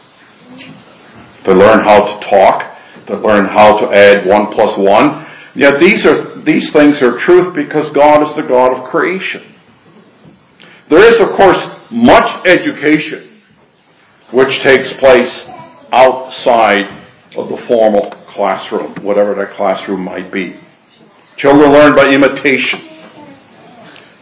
They 1.45 1.55
learn 1.55 1.85
how 1.85 2.19
to 2.19 2.29
talk 2.29 2.77
They 3.07 3.15
learn 3.15 3.47
how 3.47 3.79
to 3.79 3.93
add 3.97 4.27
one 4.27 4.53
plus 4.53 4.77
one. 4.77 5.27
Yet 5.55 5.79
these 5.79 6.05
are 6.05 6.41
these 6.43 6.73
things 6.73 7.01
are 7.03 7.19
truth 7.19 7.55
because 7.55 7.91
God 7.93 8.29
is 8.29 8.35
the 8.37 8.43
God 8.43 8.77
of 8.77 8.85
creation. 8.85 9.55
There 10.89 11.01
is, 11.01 11.21
of 11.21 11.31
course, 11.31 11.59
much 11.91 12.47
education 12.47 13.36
which 14.33 14.61
takes 14.61 14.93
place 14.95 15.45
outside 15.93 17.05
of 17.37 17.49
the 17.49 17.57
formal 17.67 18.11
classroom, 18.29 18.95
whatever 19.03 19.35
that 19.35 19.55
classroom 19.55 20.03
might 20.03 20.33
be. 20.33 20.59
Children 21.37 21.73
learn 21.73 21.95
by 21.95 22.09
imitation. 22.09 22.81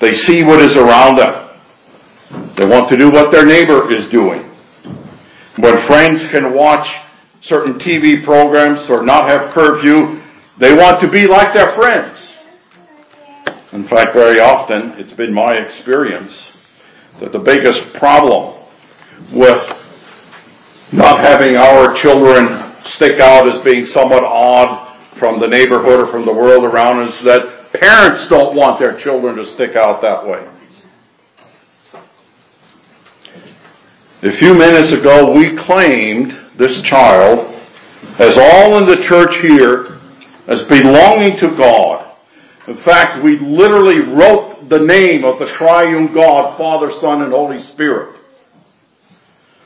They 0.00 0.14
see 0.14 0.42
what 0.42 0.60
is 0.60 0.76
around 0.76 1.16
them. 1.16 2.54
They 2.56 2.66
want 2.66 2.88
to 2.88 2.96
do 2.96 3.10
what 3.10 3.30
their 3.30 3.46
neighbor 3.46 3.90
is 3.92 4.06
doing. 4.06 4.50
When 5.56 5.86
friends 5.86 6.24
can 6.26 6.52
watch 6.52 6.88
certain 7.46 7.78
TV 7.78 8.24
programs 8.24 8.88
or 8.88 9.02
not 9.02 9.28
have 9.28 9.52
curfew. 9.52 10.22
They 10.58 10.74
want 10.74 11.00
to 11.00 11.08
be 11.08 11.26
like 11.26 11.52
their 11.52 11.72
friends. 11.74 12.18
In 13.72 13.88
fact, 13.88 14.14
very 14.14 14.40
often, 14.40 14.92
it's 14.92 15.12
been 15.12 15.34
my 15.34 15.54
experience 15.54 16.32
that 17.20 17.32
the 17.32 17.38
biggest 17.38 17.92
problem 17.94 18.62
with 19.32 19.83
not 20.92 21.20
having 21.20 21.56
our 21.56 21.94
children 21.94 22.74
stick 22.84 23.20
out 23.20 23.48
as 23.48 23.60
being 23.62 23.86
somewhat 23.86 24.24
odd 24.24 24.98
from 25.18 25.40
the 25.40 25.48
neighborhood 25.48 26.00
or 26.00 26.06
from 26.08 26.24
the 26.24 26.32
world 26.32 26.64
around 26.64 27.08
us, 27.08 27.18
that 27.22 27.72
parents 27.72 28.28
don't 28.28 28.54
want 28.54 28.78
their 28.78 28.96
children 28.98 29.36
to 29.36 29.46
stick 29.46 29.76
out 29.76 30.02
that 30.02 30.26
way. 30.26 30.46
A 34.22 34.36
few 34.38 34.54
minutes 34.54 34.92
ago, 34.92 35.32
we 35.32 35.56
claimed 35.56 36.36
this 36.56 36.80
child 36.82 37.60
as 38.18 38.36
all 38.38 38.78
in 38.78 38.86
the 38.86 39.02
church 39.02 39.34
here 39.36 40.00
as 40.46 40.62
belonging 40.62 41.38
to 41.38 41.56
God. 41.56 42.16
In 42.66 42.76
fact, 42.78 43.22
we 43.22 43.38
literally 43.38 44.00
wrote 44.00 44.68
the 44.68 44.78
name 44.78 45.24
of 45.24 45.38
the 45.38 45.46
triune 45.46 46.12
God, 46.14 46.56
Father, 46.56 46.92
Son, 47.00 47.22
and 47.22 47.32
Holy 47.32 47.62
Spirit. 47.62 48.16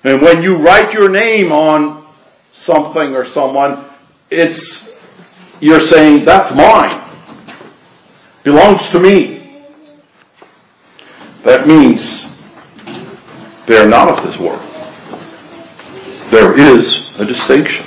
And 0.05 0.23
when 0.23 0.43
you 0.43 0.57
write 0.57 0.93
your 0.93 1.09
name 1.09 1.53
on 1.53 2.07
something 2.53 3.15
or 3.15 3.29
someone, 3.31 3.89
it's, 4.31 4.85
you're 5.61 5.87
saying, 5.87 6.25
that's 6.25 6.55
mine. 6.55 7.05
Belongs 8.45 8.89
to 8.91 9.01
me. 9.01 9.67
That 11.45 11.67
means 11.67 12.25
they're 13.67 13.89
not 13.89 14.09
of 14.09 14.25
this 14.25 14.39
world. 14.39 14.63
There 16.31 16.57
is 16.59 17.11
a 17.19 17.25
distinction. 17.25 17.87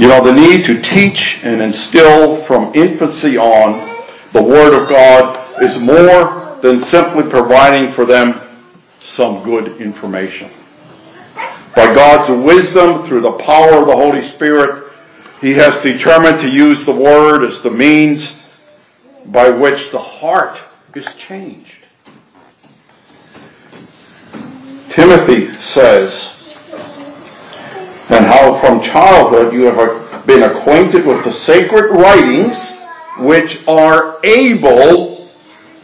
You 0.00 0.06
know, 0.06 0.22
the 0.24 0.32
need 0.32 0.64
to 0.66 0.80
teach 0.80 1.38
and 1.42 1.60
instill 1.60 2.44
from 2.46 2.72
infancy 2.74 3.36
on 3.36 4.04
the 4.32 4.42
Word 4.42 4.80
of 4.80 4.88
God 4.88 5.62
is 5.62 5.76
more 5.78 6.58
than 6.62 6.80
simply 6.84 7.28
providing 7.28 7.92
for 7.94 8.04
them 8.04 8.47
some 9.14 9.42
good 9.42 9.80
information. 9.80 10.50
By 11.74 11.94
God's 11.94 12.30
wisdom, 12.44 13.06
through 13.06 13.20
the 13.20 13.32
power 13.32 13.74
of 13.74 13.86
the 13.86 13.96
Holy 13.96 14.26
Spirit, 14.28 14.92
He 15.40 15.52
has 15.52 15.80
determined 15.82 16.40
to 16.40 16.48
use 16.48 16.84
the 16.84 16.92
Word 16.92 17.44
as 17.44 17.60
the 17.62 17.70
means 17.70 18.34
by 19.26 19.50
which 19.50 19.90
the 19.92 19.98
heart 19.98 20.60
is 20.94 21.06
changed. 21.16 21.86
Timothy 24.90 25.60
says, 25.60 26.34
and 28.10 28.24
how 28.24 28.58
from 28.60 28.80
childhood 28.82 29.52
you 29.52 29.64
have 29.64 30.26
been 30.26 30.42
acquainted 30.42 31.04
with 31.04 31.22
the 31.24 31.32
sacred 31.32 31.90
writings 31.92 32.56
which 33.18 33.60
are 33.68 34.18
able 34.24 35.30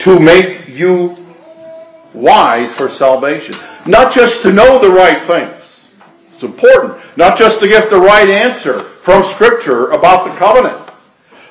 to 0.01 0.19
make 0.19 0.69
you 0.69 1.24
wise 2.15 2.75
for 2.77 2.93
salvation. 2.93 3.55
Not 3.87 4.13
just 4.13 4.43
to 4.43 4.53
know 4.53 4.79
the 4.79 4.91
right 4.91 5.27
things. 5.27 5.63
It's 6.35 6.43
important. 6.43 7.17
Not 7.17 7.39
just 7.39 7.61
to 7.61 7.69
get 7.69 7.91
the 7.91 8.01
right 8.01 8.29
answer 8.29 8.97
from 9.05 9.31
Scripture 9.35 9.91
about 9.91 10.31
the 10.31 10.39
covenant. 10.39 10.91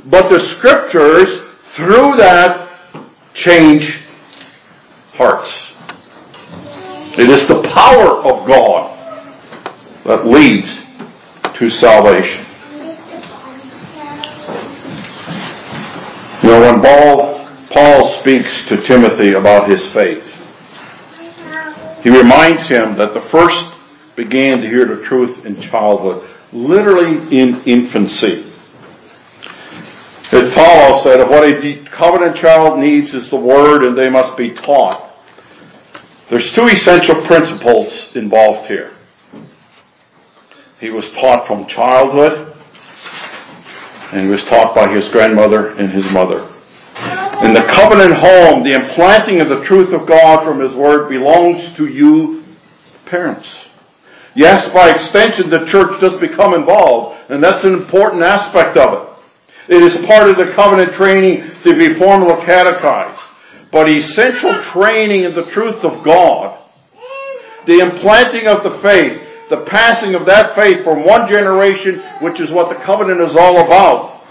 But 0.06 0.30
the 0.30 0.40
Scriptures, 0.58 1.42
through 1.76 2.18
that, 2.18 2.70
change 3.34 4.00
hearts. 5.14 5.52
It 7.18 7.30
is 7.30 7.48
the 7.48 7.62
power 7.70 8.18
of 8.24 8.48
God 8.48 8.94
that 10.06 10.26
leads 10.26 10.68
to 11.56 11.70
salvation. 11.70 12.46
You 16.44 16.50
know, 16.50 16.60
when 16.62 16.82
Paul, 16.82 17.48
Paul 17.70 18.20
speaks 18.20 18.66
to 18.66 18.82
Timothy 18.82 19.34
about 19.34 19.70
his 19.70 19.86
faith, 19.90 20.24
he 22.04 22.10
reminds 22.10 22.64
him 22.64 22.98
that 22.98 23.14
the 23.14 23.22
first 23.30 23.74
began 24.16 24.62
to 24.62 24.68
hear 24.68 24.86
the 24.86 25.04
truth 25.06 25.46
in 25.46 25.60
childhood, 25.62 26.30
literally 26.52 27.38
in 27.38 27.64
infancy. 27.64 28.52
It 30.32 30.54
follows 30.54 31.04
that 31.06 31.30
what 31.30 31.44
a 31.44 31.86
covenant 31.92 32.38
child 32.38 32.80
needs 32.80 33.14
is 33.14 33.30
the 33.30 33.38
word 33.38 33.86
and 33.86 33.98
they 33.98 34.10
must 34.10 34.36
be 34.36 34.52
taught. 34.52 35.14
There's 36.30 36.52
two 36.54 36.66
essential 36.66 37.26
principles 37.26 38.08
involved 38.16 38.68
here. 38.68 38.96
He 40.80 40.90
was 40.90 41.10
taught 41.12 41.48
from 41.48 41.68
childhood 41.68 42.54
and 44.12 44.22
he 44.22 44.28
was 44.28 44.44
taught 44.44 44.76
by 44.76 44.92
his 44.94 45.08
grandmother 45.10 45.70
and 45.76 45.92
his 45.92 46.12
mother. 46.12 46.53
In 46.96 47.54
the 47.54 47.66
covenant 47.68 48.14
home, 48.14 48.64
the 48.64 48.74
implanting 48.74 49.42
of 49.42 49.50
the 49.50 49.64
truth 49.66 49.94
of 49.94 50.06
God 50.06 50.46
from 50.46 50.60
His 50.60 50.74
Word 50.76 51.10
belongs 51.10 51.76
to 51.78 51.88
you, 51.88 52.44
parents. 53.08 53.48
Yes, 54.36 54.72
by 54.72 54.92
extension, 54.92 55.50
the 55.50 55.66
church 55.66 56.00
does 56.00 56.20
become 56.20 56.54
involved, 56.54 57.20
and 57.30 57.44
that's 57.44 57.64
an 57.64 57.74
important 57.74 58.22
aspect 58.22 58.78
of 58.78 58.94
it. 58.94 59.76
It 59.76 59.84
is 59.84 60.06
part 60.06 60.30
of 60.30 60.38
the 60.38 60.54
covenant 60.54 60.94
training 60.94 61.52
to 61.64 61.76
be 61.76 61.96
formally 61.96 62.46
catechized. 62.46 63.22
But 63.72 63.90
essential 63.90 64.62
training 64.62 65.24
in 65.24 65.34
the 65.34 65.46
truth 65.46 65.84
of 65.84 66.04
God, 66.04 66.60
the 67.66 67.80
implanting 67.80 68.48
of 68.48 68.64
the 68.64 68.78
faith, 68.80 69.20
the 69.50 69.66
passing 69.66 70.14
of 70.14 70.28
that 70.28 70.56
faith 70.56 70.84
from 70.84 71.06
one 71.06 71.28
generation, 71.28 72.04
which 72.22 72.40
is 72.40 72.52
what 72.52 72.70
the 72.70 72.84
covenant 72.84 73.20
is 73.22 73.36
all 73.36 73.66
about, 73.66 74.22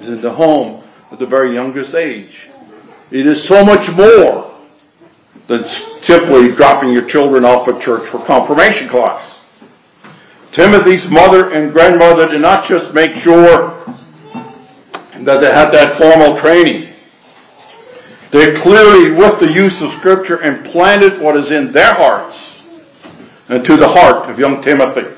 is 0.00 0.08
in 0.10 0.20
the 0.20 0.32
home 0.32 0.84
at 1.10 1.18
the 1.18 1.26
very 1.26 1.54
youngest 1.54 1.94
age. 1.94 2.48
It 3.10 3.26
is 3.26 3.44
so 3.44 3.64
much 3.64 3.88
more 3.90 4.54
than 5.46 5.66
simply 6.02 6.52
dropping 6.52 6.90
your 6.90 7.06
children 7.06 7.44
off 7.44 7.66
at 7.68 7.80
church 7.80 8.08
for 8.10 8.24
confirmation 8.26 8.88
class. 8.88 9.34
Timothy's 10.52 11.06
mother 11.08 11.52
and 11.52 11.72
grandmother 11.72 12.28
did 12.28 12.40
not 12.40 12.68
just 12.68 12.92
make 12.92 13.16
sure 13.16 13.84
that 15.20 15.40
they 15.40 15.52
had 15.52 15.70
that 15.72 15.98
formal 15.98 16.38
training. 16.40 16.94
They 18.30 18.60
clearly, 18.60 19.12
with 19.12 19.40
the 19.40 19.50
use 19.50 19.80
of 19.80 19.90
Scripture, 19.92 20.42
implanted 20.42 21.20
what 21.20 21.36
is 21.36 21.50
in 21.50 21.72
their 21.72 21.94
hearts 21.94 22.36
and 23.48 23.64
to 23.64 23.76
the 23.76 23.88
heart 23.88 24.28
of 24.28 24.38
young 24.38 24.60
Timothy. 24.60 25.16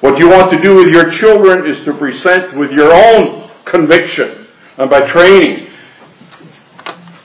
What 0.00 0.18
you 0.18 0.28
want 0.28 0.52
to 0.52 0.62
do 0.62 0.76
with 0.76 0.90
your 0.90 1.10
children 1.10 1.66
is 1.66 1.82
to 1.84 1.94
present 1.94 2.56
with 2.56 2.70
your 2.70 2.92
own 2.92 3.50
conviction 3.64 4.37
and 4.78 4.88
by 4.88 5.06
training 5.06 5.66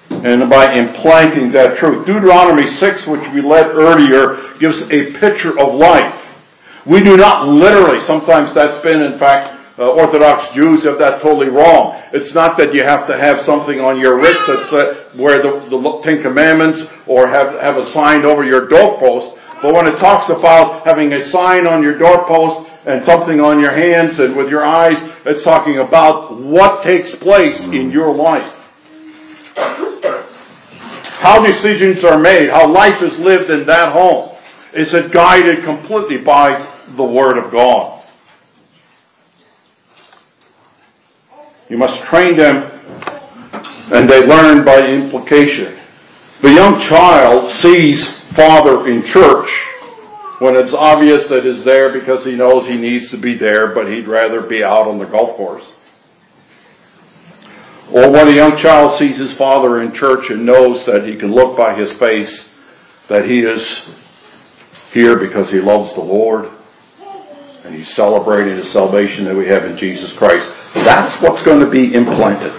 and 0.09 0.49
by 0.49 0.73
implanting 0.73 1.51
that 1.51 1.77
truth. 1.77 2.05
Deuteronomy 2.05 2.67
6, 2.75 3.07
which 3.07 3.21
we 3.33 3.41
read 3.41 3.67
earlier, 3.67 4.57
gives 4.59 4.81
a 4.83 5.13
picture 5.19 5.57
of 5.59 5.75
life. 5.75 6.19
We 6.85 7.01
do 7.01 7.17
not 7.17 7.47
literally, 7.47 8.01
sometimes 8.05 8.53
that's 8.53 8.81
been, 8.83 9.01
in 9.01 9.19
fact, 9.19 9.79
uh, 9.79 9.89
Orthodox 9.89 10.53
Jews 10.53 10.83
have 10.83 10.99
that 10.99 11.21
totally 11.21 11.49
wrong. 11.49 12.01
It's 12.13 12.33
not 12.33 12.57
that 12.57 12.73
you 12.73 12.83
have 12.83 13.07
to 13.07 13.17
have 13.17 13.43
something 13.43 13.79
on 13.79 13.99
your 13.99 14.17
wrist 14.17 14.39
that's 14.47 14.71
uh, 14.71 15.09
where 15.15 15.41
the, 15.41 15.67
the 15.69 16.01
Ten 16.03 16.21
Commandments 16.21 16.87
or 17.07 17.27
have, 17.27 17.59
have 17.59 17.77
a 17.77 17.91
sign 17.91 18.23
over 18.23 18.43
your 18.43 18.67
doorpost. 18.67 19.35
But 19.61 19.73
when 19.73 19.87
it 19.87 19.97
talks 19.97 20.29
about 20.29 20.85
having 20.85 21.13
a 21.13 21.29
sign 21.31 21.65
on 21.65 21.81
your 21.81 21.97
doorpost 21.97 22.69
and 22.85 23.03
something 23.05 23.39
on 23.39 23.59
your 23.59 23.71
hands 23.71 24.19
and 24.19 24.35
with 24.35 24.49
your 24.49 24.65
eyes, 24.65 24.97
it's 25.25 25.43
talking 25.43 25.79
about 25.79 26.37
what 26.37 26.83
takes 26.83 27.15
place 27.15 27.59
in 27.59 27.91
your 27.91 28.13
life. 28.13 28.51
How 31.23 31.41
decisions 31.41 32.03
are 32.03 32.19
made, 32.19 32.49
how 32.49 32.67
life 32.67 33.01
is 33.01 33.17
lived 33.19 33.49
in 33.49 33.65
that 33.67 33.93
home. 33.93 34.35
Is 34.73 34.93
it 34.93 35.11
guided 35.11 35.63
completely 35.63 36.17
by 36.17 36.67
the 36.97 37.03
Word 37.03 37.37
of 37.37 37.51
God? 37.51 38.03
You 41.69 41.77
must 41.77 42.03
train 42.03 42.35
them 42.35 42.69
and 43.93 44.09
they 44.09 44.25
learn 44.25 44.65
by 44.65 44.85
implication. 44.85 45.79
The 46.41 46.51
young 46.51 46.79
child 46.81 47.51
sees 47.51 48.05
father 48.35 48.87
in 48.87 49.03
church 49.05 49.49
when 50.43 50.57
it's 50.57 50.73
obvious 50.73 51.29
that 51.29 51.45
he's 51.45 51.63
there 51.63 51.97
because 51.97 52.25
he 52.25 52.33
knows 52.33 52.67
he 52.67 52.75
needs 52.75 53.09
to 53.11 53.17
be 53.17 53.33
there, 53.35 53.73
but 53.73 53.87
he'd 53.87 54.09
rather 54.09 54.41
be 54.41 54.61
out 54.61 54.89
on 54.89 54.99
the 54.99 55.05
golf 55.05 55.37
course. 55.37 55.63
Or 57.89 58.11
when 58.11 58.27
a 58.27 58.35
young 58.35 58.57
child 58.57 58.99
sees 58.99 59.15
his 59.15 59.31
father 59.35 59.81
in 59.81 59.93
church 59.93 60.29
and 60.29 60.45
knows 60.45 60.85
that 60.85 61.07
he 61.07 61.15
can 61.15 61.31
look 61.31 61.55
by 61.55 61.75
his 61.75 61.93
face 61.93 62.49
that 63.07 63.25
he 63.25 63.39
is 63.39 63.83
here 64.91 65.17
because 65.17 65.49
he 65.49 65.61
loves 65.61 65.93
the 65.93 66.01
Lord 66.01 66.51
and 67.63 67.73
he's 67.73 67.93
celebrating 67.93 68.57
the 68.57 68.65
salvation 68.65 69.23
that 69.23 69.35
we 69.35 69.47
have 69.47 69.63
in 69.63 69.77
Jesus 69.77 70.11
Christ. 70.11 70.53
That's 70.75 71.21
what's 71.21 71.41
going 71.43 71.61
to 71.61 71.69
be 71.69 71.93
implanted 71.93 72.51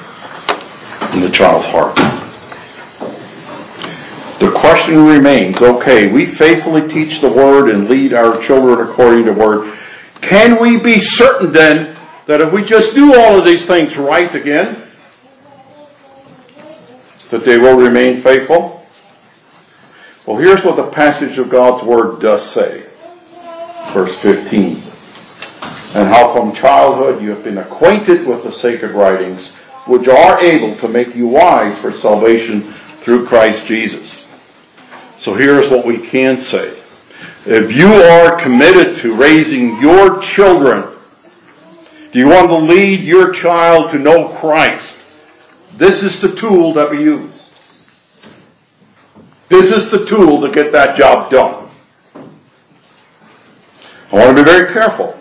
in 1.13 1.21
the 1.21 1.31
child's 1.31 1.67
heart. 1.67 2.24
Question 4.65 5.05
remains, 5.05 5.61
okay, 5.61 6.11
we 6.11 6.35
faithfully 6.37 6.89
teach 6.89 7.21
the 7.21 7.29
Word 7.29 7.69
and 7.69 7.87
lead 7.87 8.15
our 8.15 8.43
children 8.45 8.89
according 8.89 9.27
to 9.27 9.33
Word. 9.33 9.79
Can 10.23 10.59
we 10.59 10.79
be 10.79 11.03
certain 11.03 11.53
then 11.53 11.95
that 12.27 12.41
if 12.41 12.51
we 12.51 12.65
just 12.65 12.95
do 12.95 13.15
all 13.15 13.39
of 13.39 13.45
these 13.45 13.63
things 13.67 13.95
right 13.99 14.35
again, 14.35 14.91
that 17.31 17.45
they 17.45 17.59
will 17.59 17.77
remain 17.77 18.23
faithful? 18.23 18.87
Well, 20.27 20.39
here's 20.39 20.65
what 20.65 20.77
the 20.77 20.91
passage 20.93 21.37
of 21.37 21.51
God's 21.51 21.85
Word 21.85 22.23
does 22.23 22.51
say. 22.55 22.87
Verse 23.93 24.17
15. 24.23 24.77
And 25.93 26.09
how 26.09 26.33
from 26.33 26.55
childhood 26.55 27.23
you 27.23 27.29
have 27.33 27.45
been 27.45 27.59
acquainted 27.59 28.27
with 28.27 28.43
the 28.43 28.53
sacred 28.55 28.93
writings, 28.93 29.47
which 29.87 30.09
are 30.09 30.41
able 30.41 30.79
to 30.79 30.89
make 30.89 31.15
you 31.15 31.27
wise 31.27 31.79
for 31.81 31.95
salvation 31.99 32.75
through 33.03 33.27
Christ 33.27 33.67
Jesus. 33.67 34.24
So 35.25 35.35
here's 35.35 35.71
what 35.71 35.87
we 35.87 36.07
can 36.09 36.39
say. 36.43 36.83
If 37.47 37.75
you 37.75 37.87
are 37.87 38.39
committed 38.43 38.99
to 38.99 39.17
raising 39.17 39.79
your 39.81 40.21
children, 40.21 40.99
do 42.13 42.19
you 42.19 42.29
want 42.29 42.49
to 42.49 42.57
lead 42.59 43.01
your 43.01 43.33
child 43.33 43.91
to 43.93 43.99
know 43.99 44.37
Christ? 44.39 44.95
This 45.79 46.03
is 46.03 46.21
the 46.21 46.37
tool 46.37 46.75
that 46.75 46.91
we 46.91 47.01
use. 47.01 47.41
This 49.49 49.73
is 49.73 49.89
the 49.89 50.05
tool 50.05 50.43
to 50.43 50.51
get 50.53 50.73
that 50.73 50.99
job 50.99 51.31
done. 51.31 51.71
I 54.13 54.17
want 54.17 54.37
to 54.37 54.45
be 54.45 54.51
very 54.51 54.75
careful. 54.75 55.19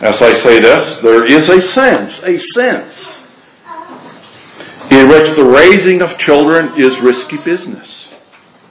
As 0.00 0.22
I 0.22 0.34
say 0.42 0.60
this, 0.60 1.00
there 1.00 1.26
is 1.26 1.50
a 1.50 1.60
sense, 1.60 2.18
a 2.22 2.38
sense, 2.38 2.96
in 4.90 5.08
which 5.08 5.36
the 5.36 5.44
raising 5.44 6.00
of 6.00 6.16
children 6.16 6.80
is 6.82 6.98
risky 7.00 7.36
business. 7.36 8.13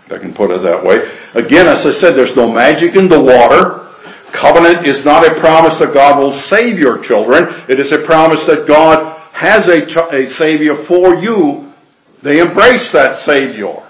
I 0.09 0.17
can 0.17 0.33
put 0.33 0.51
it 0.51 0.61
that 0.63 0.83
way. 0.83 1.11
Again, 1.33 1.67
as 1.67 1.85
I 1.85 1.93
said, 1.93 2.15
there's 2.15 2.35
no 2.35 2.51
magic 2.51 2.95
in 2.95 3.07
the 3.07 3.21
water. 3.21 3.89
Covenant 4.33 4.85
is 4.85 5.05
not 5.05 5.25
a 5.25 5.39
promise 5.39 5.77
that 5.79 5.93
God 5.93 6.19
will 6.19 6.39
save 6.41 6.77
your 6.79 6.99
children. 6.99 7.63
It 7.69 7.79
is 7.79 7.91
a 7.91 7.99
promise 7.99 8.45
that 8.47 8.67
God 8.67 9.19
has 9.31 9.67
a, 9.67 9.85
a 10.13 10.29
Savior 10.35 10.83
for 10.85 11.15
you. 11.15 11.73
They 12.21 12.39
embrace 12.39 12.91
that 12.91 13.25
Savior. 13.25 13.83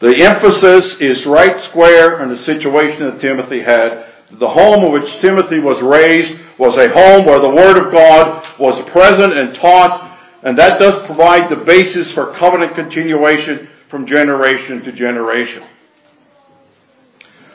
The 0.00 0.16
emphasis 0.16 1.00
is 1.00 1.26
right 1.26 1.62
square 1.64 2.22
in 2.22 2.28
the 2.28 2.38
situation 2.38 3.04
that 3.04 3.20
Timothy 3.20 3.60
had. 3.60 4.06
The 4.32 4.48
home 4.48 4.84
in 4.84 4.92
which 4.92 5.10
Timothy 5.20 5.60
was 5.60 5.80
raised 5.80 6.38
was 6.58 6.76
a 6.76 6.88
home 6.88 7.26
where 7.26 7.40
the 7.40 7.48
Word 7.48 7.78
of 7.78 7.92
God 7.92 8.46
was 8.58 8.80
present 8.90 9.32
and 9.36 9.54
taught, 9.54 10.18
and 10.42 10.58
that 10.58 10.80
does 10.80 11.06
provide 11.06 11.50
the 11.50 11.64
basis 11.64 12.10
for 12.12 12.34
covenant 12.34 12.74
continuation 12.74 13.68
from 13.94 14.08
generation 14.08 14.82
to 14.82 14.90
generation. 14.90 15.62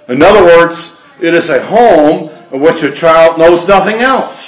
In 0.08 0.23
other 0.23 0.45
words, 0.45 0.93
it 1.21 1.34
is 1.34 1.49
a 1.49 1.65
home 1.65 2.30
in 2.54 2.62
which 2.62 2.82
a 2.82 2.95
child 2.95 3.38
knows 3.38 3.67
nothing 3.67 3.97
else. 3.97 4.39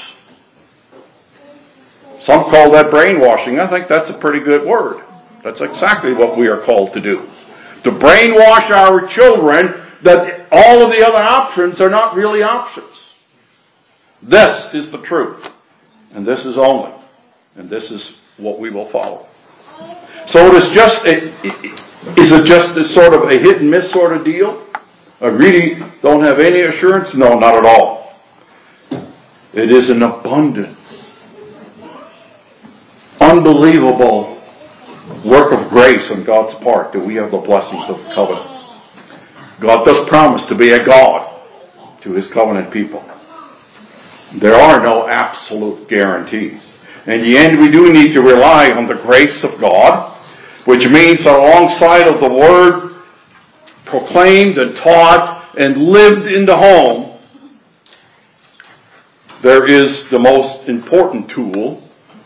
Some 2.22 2.46
call 2.46 2.72
that 2.72 2.92
brainwashing. 2.92 3.60
I 3.60 3.70
think 3.70 3.90
that's 3.90 4.10
a 4.10 4.14
pretty 4.14 4.40
good 4.40 4.66
word. 4.66 5.04
That's 5.44 5.60
exactly 5.60 6.14
what 6.14 6.38
we 6.38 6.48
are 6.48 6.62
called 6.64 6.94
to 6.94 7.02
do. 7.02 7.30
To 7.84 7.92
brainwash 7.92 8.70
our 8.70 9.06
children 9.08 9.86
that 10.04 10.48
all 10.50 10.82
of 10.82 10.92
the 10.92 11.06
other 11.06 11.22
options 11.22 11.82
are 11.82 11.90
not 11.90 12.16
really 12.16 12.42
options. 12.42 12.88
This 14.22 14.74
is 14.74 14.90
the 14.92 15.00
truth. 15.00 15.46
And 16.14 16.26
this 16.26 16.46
is 16.46 16.58
only. 16.58 16.94
And 17.58 17.70
this 17.70 17.92
is 17.92 18.14
what 18.38 18.62
we 18.62 18.70
will 18.70 18.90
follow. 18.92 19.28
So 20.32 20.48
it 20.48 20.64
is 20.64 20.70
just 20.74 21.06
a, 21.06 22.22
is 22.22 22.32
it 22.32 22.46
just 22.46 22.78
a 22.78 22.88
sort 22.94 23.14
of 23.14 23.24
a 23.24 23.38
hit 23.38 23.58
and 23.58 23.70
miss 23.70 23.92
sort 23.92 24.16
of 24.16 24.24
deal? 24.24 24.66
I 25.20 25.28
really 25.28 25.76
don't 26.02 26.24
have 26.24 26.40
any 26.40 26.62
assurance? 26.62 27.14
No, 27.14 27.38
not 27.38 27.56
at 27.56 27.66
all. 27.66 28.14
It 29.54 29.70
is 29.70 29.90
an 29.90 30.02
abundant, 30.02 30.78
unbelievable 33.20 34.42
work 35.26 35.52
of 35.52 35.70
grace 35.70 36.10
on 36.10 36.24
God's 36.24 36.54
part 36.64 36.94
that 36.94 37.06
we 37.06 37.16
have 37.16 37.32
the 37.32 37.38
blessings 37.38 37.90
of 37.90 37.98
the 37.98 38.14
covenant. 38.16 38.48
God 39.60 39.84
does 39.84 40.08
promise 40.08 40.46
to 40.46 40.56
be 40.56 40.70
a 40.70 40.84
God 40.84 41.42
to 42.04 42.14
his 42.14 42.30
covenant 42.30 42.72
people. 42.72 43.04
There 44.40 44.56
are 44.56 44.82
no 44.82 45.10
absolute 45.10 45.90
guarantees. 45.90 46.64
In 47.06 47.22
the 47.22 47.38
end, 47.38 47.60
we 47.60 47.70
do 47.70 47.92
need 47.92 48.14
to 48.14 48.22
rely 48.22 48.72
on 48.72 48.88
the 48.88 48.96
grace 48.96 49.44
of 49.44 49.60
God 49.60 50.20
which 50.66 50.88
means 50.88 51.22
alongside 51.22 52.08
of 52.08 52.22
the 52.22 52.30
word 52.30 52.96
proclaimed 53.86 54.58
and 54.58 54.76
taught 54.76 55.56
and 55.58 55.78
lived 55.78 56.28
in 56.28 56.46
the 56.46 56.56
home, 56.56 57.20
there 59.44 59.66
is 59.66 60.10
the 60.12 60.20
most 60.20 60.68
important 60.70 61.30
tool. 61.30 61.84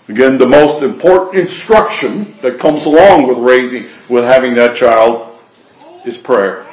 Again, 0.08 0.38
the 0.38 0.48
most 0.48 0.84
important 0.84 1.50
instruction 1.50 2.38
that 2.44 2.60
comes 2.60 2.86
along 2.86 3.28
with 3.28 3.38
raising, 3.38 3.90
with 4.10 4.24
having 4.24 4.54
that 4.56 4.76
child 4.76 5.40
is 6.06 6.18
prayer. 6.18 6.68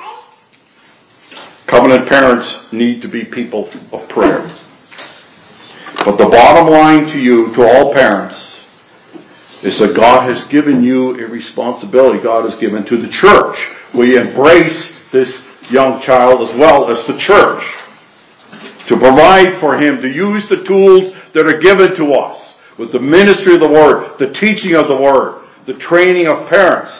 Covenant 1.66 2.09
parents 2.09 2.55
need 2.72 3.01
to 3.01 3.09
be 3.09 3.25
people 3.25 3.70
of 3.92 4.09
prayer. 4.09 4.55
But 6.05 6.18
the 6.18 6.29
bottom 6.29 6.68
line 6.68 7.07
to 7.07 7.18
you, 7.18 7.55
to 7.55 7.62
all 7.62 7.94
parents, 7.94 8.51
is 9.62 9.79
that 9.79 9.94
God 9.94 10.29
has 10.29 10.44
given 10.46 10.83
you 10.83 11.11
a 11.25 11.29
responsibility. 11.29 12.20
God 12.20 12.48
has 12.51 12.59
given 12.59 12.85
to 12.87 12.96
the 12.96 13.09
church. 13.09 13.59
We 13.94 14.16
embrace 14.16 14.92
this 15.12 15.33
young 15.70 16.03
child 16.03 16.48
as 16.48 16.55
well 16.57 16.90
as 16.90 17.07
the 17.07 17.16
church 17.18 17.64
to 18.88 18.96
provide 18.96 19.61
for 19.61 19.79
him, 19.79 20.01
to 20.01 20.09
use 20.09 20.48
the 20.48 20.64
tools 20.64 21.12
that 21.35 21.46
are 21.46 21.59
given 21.59 21.94
to 21.96 22.12
us 22.12 22.55
with 22.79 22.92
the 22.92 23.01
ministry 23.01 23.55
of 23.55 23.61
the 23.61 23.68
Word, 23.68 24.18
the 24.18 24.33
teaching 24.33 24.75
of 24.75 24.88
the 24.88 24.96
Word, 24.96 25.46
the 25.66 25.75
training 25.75 26.27
of 26.27 26.48
parents. 26.48 26.90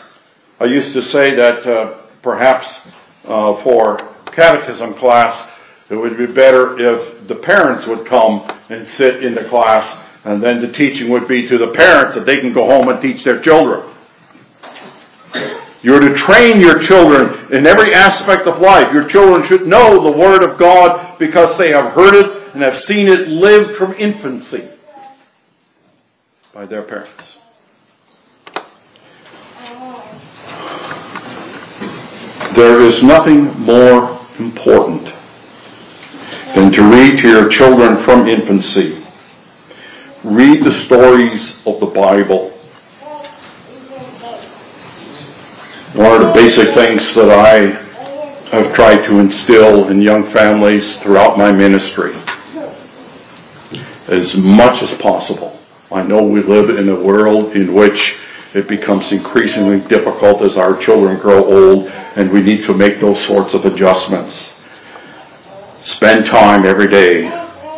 I 0.61 0.67
used 0.67 0.93
to 0.93 1.03
say 1.03 1.35
that 1.35 1.67
uh, 1.67 1.99
perhaps 2.23 2.69
uh, 3.25 3.63
for 3.63 4.15
catechism 4.27 4.95
class, 4.95 5.49
it 5.91 5.97
would 5.97 6.17
be 6.17 6.27
better 6.27 6.79
if 6.79 7.27
the 7.27 7.35
parents 7.35 7.87
would 7.87 8.07
come 8.07 8.49
and 8.69 8.87
sit 8.89 9.25
in 9.25 9.35
the 9.35 9.45
class, 9.45 9.99
and 10.25 10.43
then 10.43 10.61
the 10.61 10.73
teaching 10.73 11.11
would 11.11 11.27
be 11.27 11.49
to 11.49 11.59
the 11.59 11.73
parents 11.73 12.15
that 12.15 12.27
they 12.27 12.39
can 12.39 12.53
go 12.53 12.67
home 12.67 12.89
and 12.89 13.01
teach 13.01 13.25
their 13.25 13.41
children. 13.41 13.89
You're 15.83 16.01
to 16.01 16.15
train 16.15 16.61
your 16.61 16.79
children 16.79 17.53
in 17.53 17.67
every 17.67 17.93
aspect 17.93 18.47
of 18.47 18.61
life. 18.61 18.93
Your 18.93 19.09
children 19.09 19.47
should 19.49 19.67
know 19.67 20.03
the 20.03 20.17
Word 20.17 20.45
of 20.45 20.57
God 20.57 21.19
because 21.19 21.59
they 21.59 21.71
have 21.71 21.93
heard 21.93 22.15
it 22.15 22.55
and 22.55 22.63
have 22.63 22.81
seen 22.83 23.09
it 23.09 23.27
lived 23.27 23.77
from 23.77 23.95
infancy 23.95 24.69
by 26.55 26.67
their 26.67 26.83
parents. 26.83 27.39
There 32.55 32.81
is 32.81 33.03
nothing 33.03 33.59
more 33.59 34.25
important 34.39 35.07
than 36.55 36.71
to 36.71 36.83
read 36.83 37.19
to 37.21 37.29
your 37.29 37.49
children 37.49 38.05
from 38.05 38.29
infancy. 38.29 39.02
Read 40.25 40.63
the 40.63 40.85
stories 40.85 41.67
of 41.67 41.81
the 41.81 41.87
Bible. 41.87 42.51
One 45.95 46.23
of 46.23 46.29
the 46.29 46.33
basic 46.33 46.73
things 46.77 47.13
that 47.17 47.29
I 47.29 47.83
have 48.57 48.73
tried 48.73 49.05
to 49.07 49.19
instill 49.19 49.89
in 49.89 50.01
young 50.01 50.31
families 50.31 50.97
throughout 50.99 51.37
my 51.37 51.51
ministry, 51.51 52.15
as 54.07 54.33
much 54.37 54.81
as 54.81 54.97
possible. 55.01 55.59
I 55.91 56.05
know 56.05 56.23
we 56.23 56.41
live 56.41 56.71
in 56.71 56.89
a 56.89 57.01
world 57.01 57.57
in 57.57 57.75
which 57.75 58.15
it 58.55 58.69
becomes 58.69 59.11
increasingly 59.11 59.81
difficult 59.89 60.41
as 60.43 60.57
our 60.57 60.77
children 60.77 61.19
grow 61.19 61.45
old 61.45 61.89
and 61.89 62.31
we 62.31 62.43
need 62.43 62.63
to 62.67 62.75
make 62.75 63.01
those 63.01 63.21
sorts 63.27 63.55
of 63.55 63.65
adjustments. 63.65 64.37
Spend 65.83 66.27
time 66.27 66.65
every 66.65 66.89
day 66.89 67.25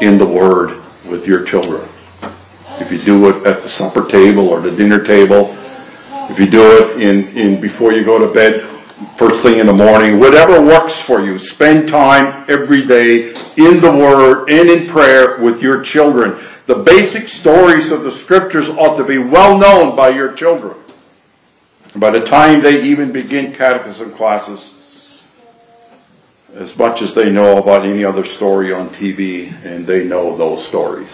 in 0.03 0.19
the 0.19 0.27
Word 0.27 0.83
with 1.07 1.27
your 1.27 1.45
children. 1.47 1.89
If 2.81 2.91
you 2.91 3.05
do 3.05 3.29
it 3.29 3.47
at 3.47 3.63
the 3.63 3.69
supper 3.69 4.09
table 4.09 4.49
or 4.49 4.61
the 4.61 4.73
dinner 4.73 5.05
table, 5.05 5.57
if 6.31 6.39
you 6.39 6.47
do 6.47 6.63
it 6.77 7.01
in, 7.01 7.29
in 7.37 7.61
before 7.61 7.93
you 7.93 8.05
go 8.05 8.19
to 8.19 8.33
bed, 8.33 8.69
first 9.17 9.43
thing 9.43 9.59
in 9.59 9.67
the 9.67 9.73
morning, 9.73 10.19
whatever 10.19 10.61
works 10.61 11.01
for 11.03 11.25
you, 11.25 11.39
spend 11.39 11.89
time 11.89 12.47
every 12.49 12.87
day 12.87 13.29
in 13.57 13.81
the 13.81 13.93
Word 13.93 14.51
and 14.51 14.69
in 14.69 14.89
prayer 14.89 15.41
with 15.41 15.61
your 15.61 15.83
children. 15.83 16.45
The 16.67 16.77
basic 16.77 17.29
stories 17.29 17.93
of 17.93 18.03
the 18.03 18.19
Scriptures 18.19 18.69
ought 18.71 18.97
to 18.97 19.05
be 19.05 19.19
well 19.19 19.57
known 19.59 19.95
by 19.95 20.09
your 20.11 20.33
children. 20.33 20.77
By 21.97 22.11
the 22.11 22.27
time 22.27 22.63
they 22.63 22.83
even 22.83 23.13
begin 23.13 23.55
catechism 23.55 24.17
classes, 24.17 24.61
as 26.55 26.77
much 26.77 27.03
as 27.03 27.15
they 27.15 27.31
know 27.31 27.59
about 27.59 27.85
any 27.85 28.05
other 28.05 28.25
story 28.25 28.73
on 28.73 28.89
TV, 28.91 29.65
and 29.65 29.87
they 29.87 30.05
know 30.05 30.37
those 30.37 30.67
stories. 30.67 31.11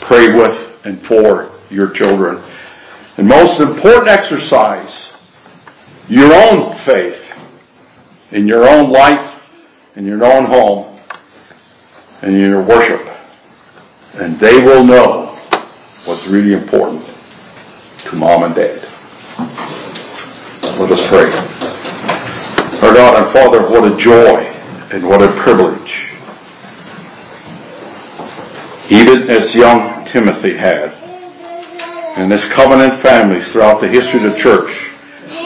Pray 0.00 0.32
with 0.32 0.72
and 0.84 1.04
for 1.06 1.52
your 1.70 1.90
children. 1.90 2.42
And 3.16 3.26
most 3.26 3.60
important 3.60 4.08
exercise, 4.08 5.08
your 6.08 6.32
own 6.32 6.76
faith 6.84 7.22
in 8.32 8.46
your 8.46 8.68
own 8.68 8.90
life, 8.90 9.40
in 9.94 10.06
your 10.06 10.24
own 10.24 10.46
home, 10.46 11.00
and 12.22 12.34
in 12.34 12.40
your 12.40 12.62
worship. 12.62 13.00
And 14.14 14.38
they 14.40 14.60
will 14.62 14.84
know 14.84 15.38
what's 16.04 16.26
really 16.26 16.52
important 16.52 17.04
to 18.04 18.16
mom 18.16 18.44
and 18.44 18.54
dad. 18.54 18.82
Let 20.78 20.92
us 20.92 21.08
pray. 21.08 21.30
Our 22.80 22.94
God 22.94 23.24
and 23.24 23.32
Father, 23.32 23.68
what 23.68 23.90
a 23.90 23.96
joy 23.96 24.40
and 24.92 25.08
what 25.08 25.22
a 25.22 25.32
privilege. 25.42 26.15
Even 28.88 29.28
as 29.28 29.52
young 29.52 30.04
Timothy 30.06 30.56
had, 30.56 30.92
and 32.16 32.32
as 32.32 32.44
covenant 32.46 33.02
families 33.02 33.50
throughout 33.50 33.80
the 33.80 33.88
history 33.88 34.24
of 34.24 34.32
the 34.32 34.38
church, 34.38 34.70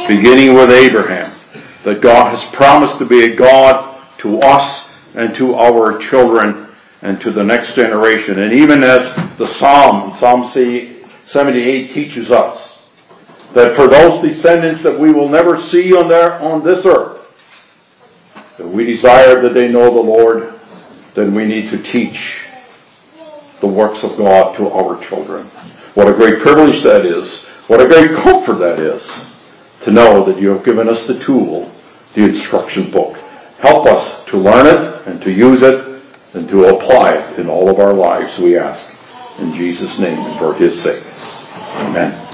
beginning 0.06 0.52
with 0.54 0.70
Abraham, 0.70 1.38
that 1.84 2.02
God 2.02 2.36
has 2.36 2.54
promised 2.54 2.98
to 2.98 3.06
be 3.06 3.24
a 3.24 3.34
God 3.34 4.04
to 4.18 4.40
us 4.40 4.86
and 5.14 5.34
to 5.36 5.54
our 5.54 5.98
children 5.98 6.68
and 7.00 7.18
to 7.22 7.30
the 7.30 7.42
next 7.42 7.74
generation. 7.74 8.40
And 8.40 8.52
even 8.52 8.84
as 8.84 9.14
the 9.38 9.46
Psalm, 9.54 10.14
Psalm 10.18 10.44
78 10.44 11.92
teaches 11.94 12.30
us, 12.30 12.76
that 13.54 13.74
for 13.74 13.88
those 13.88 14.22
descendants 14.22 14.82
that 14.82 15.00
we 15.00 15.12
will 15.12 15.30
never 15.30 15.60
see 15.68 15.94
on, 15.96 16.08
their, 16.08 16.38
on 16.42 16.62
this 16.62 16.84
earth, 16.84 17.26
that 18.58 18.68
we 18.68 18.84
desire 18.84 19.40
that 19.40 19.54
they 19.54 19.68
know 19.68 19.86
the 19.94 20.02
Lord, 20.02 20.60
then 21.14 21.34
we 21.34 21.46
need 21.46 21.70
to 21.70 21.82
teach 21.82 22.44
the 23.60 23.66
works 23.66 24.02
of 24.02 24.16
God 24.16 24.56
to 24.56 24.68
our 24.70 25.02
children. 25.06 25.48
What 25.94 26.08
a 26.08 26.14
great 26.14 26.40
privilege 26.40 26.82
that 26.82 27.04
is. 27.04 27.28
What 27.66 27.80
a 27.80 27.88
great 27.88 28.16
comfort 28.22 28.58
that 28.58 28.78
is 28.78 29.02
to 29.82 29.90
know 29.90 30.24
that 30.24 30.40
you 30.40 30.48
have 30.50 30.64
given 30.64 30.88
us 30.88 31.06
the 31.06 31.18
tool, 31.20 31.72
the 32.14 32.24
instruction 32.24 32.90
book. 32.90 33.16
Help 33.58 33.86
us 33.86 34.28
to 34.30 34.36
learn 34.36 34.66
it 34.66 35.06
and 35.06 35.20
to 35.22 35.30
use 35.30 35.62
it 35.62 36.02
and 36.34 36.48
to 36.48 36.64
apply 36.64 37.14
it 37.14 37.38
in 37.38 37.48
all 37.48 37.68
of 37.68 37.78
our 37.78 37.92
lives, 37.92 38.38
we 38.38 38.56
ask. 38.56 38.86
In 39.38 39.52
Jesus' 39.54 39.98
name 39.98 40.18
and 40.18 40.38
for 40.38 40.54
his 40.54 40.80
sake. 40.82 41.04
Amen. 41.04 42.26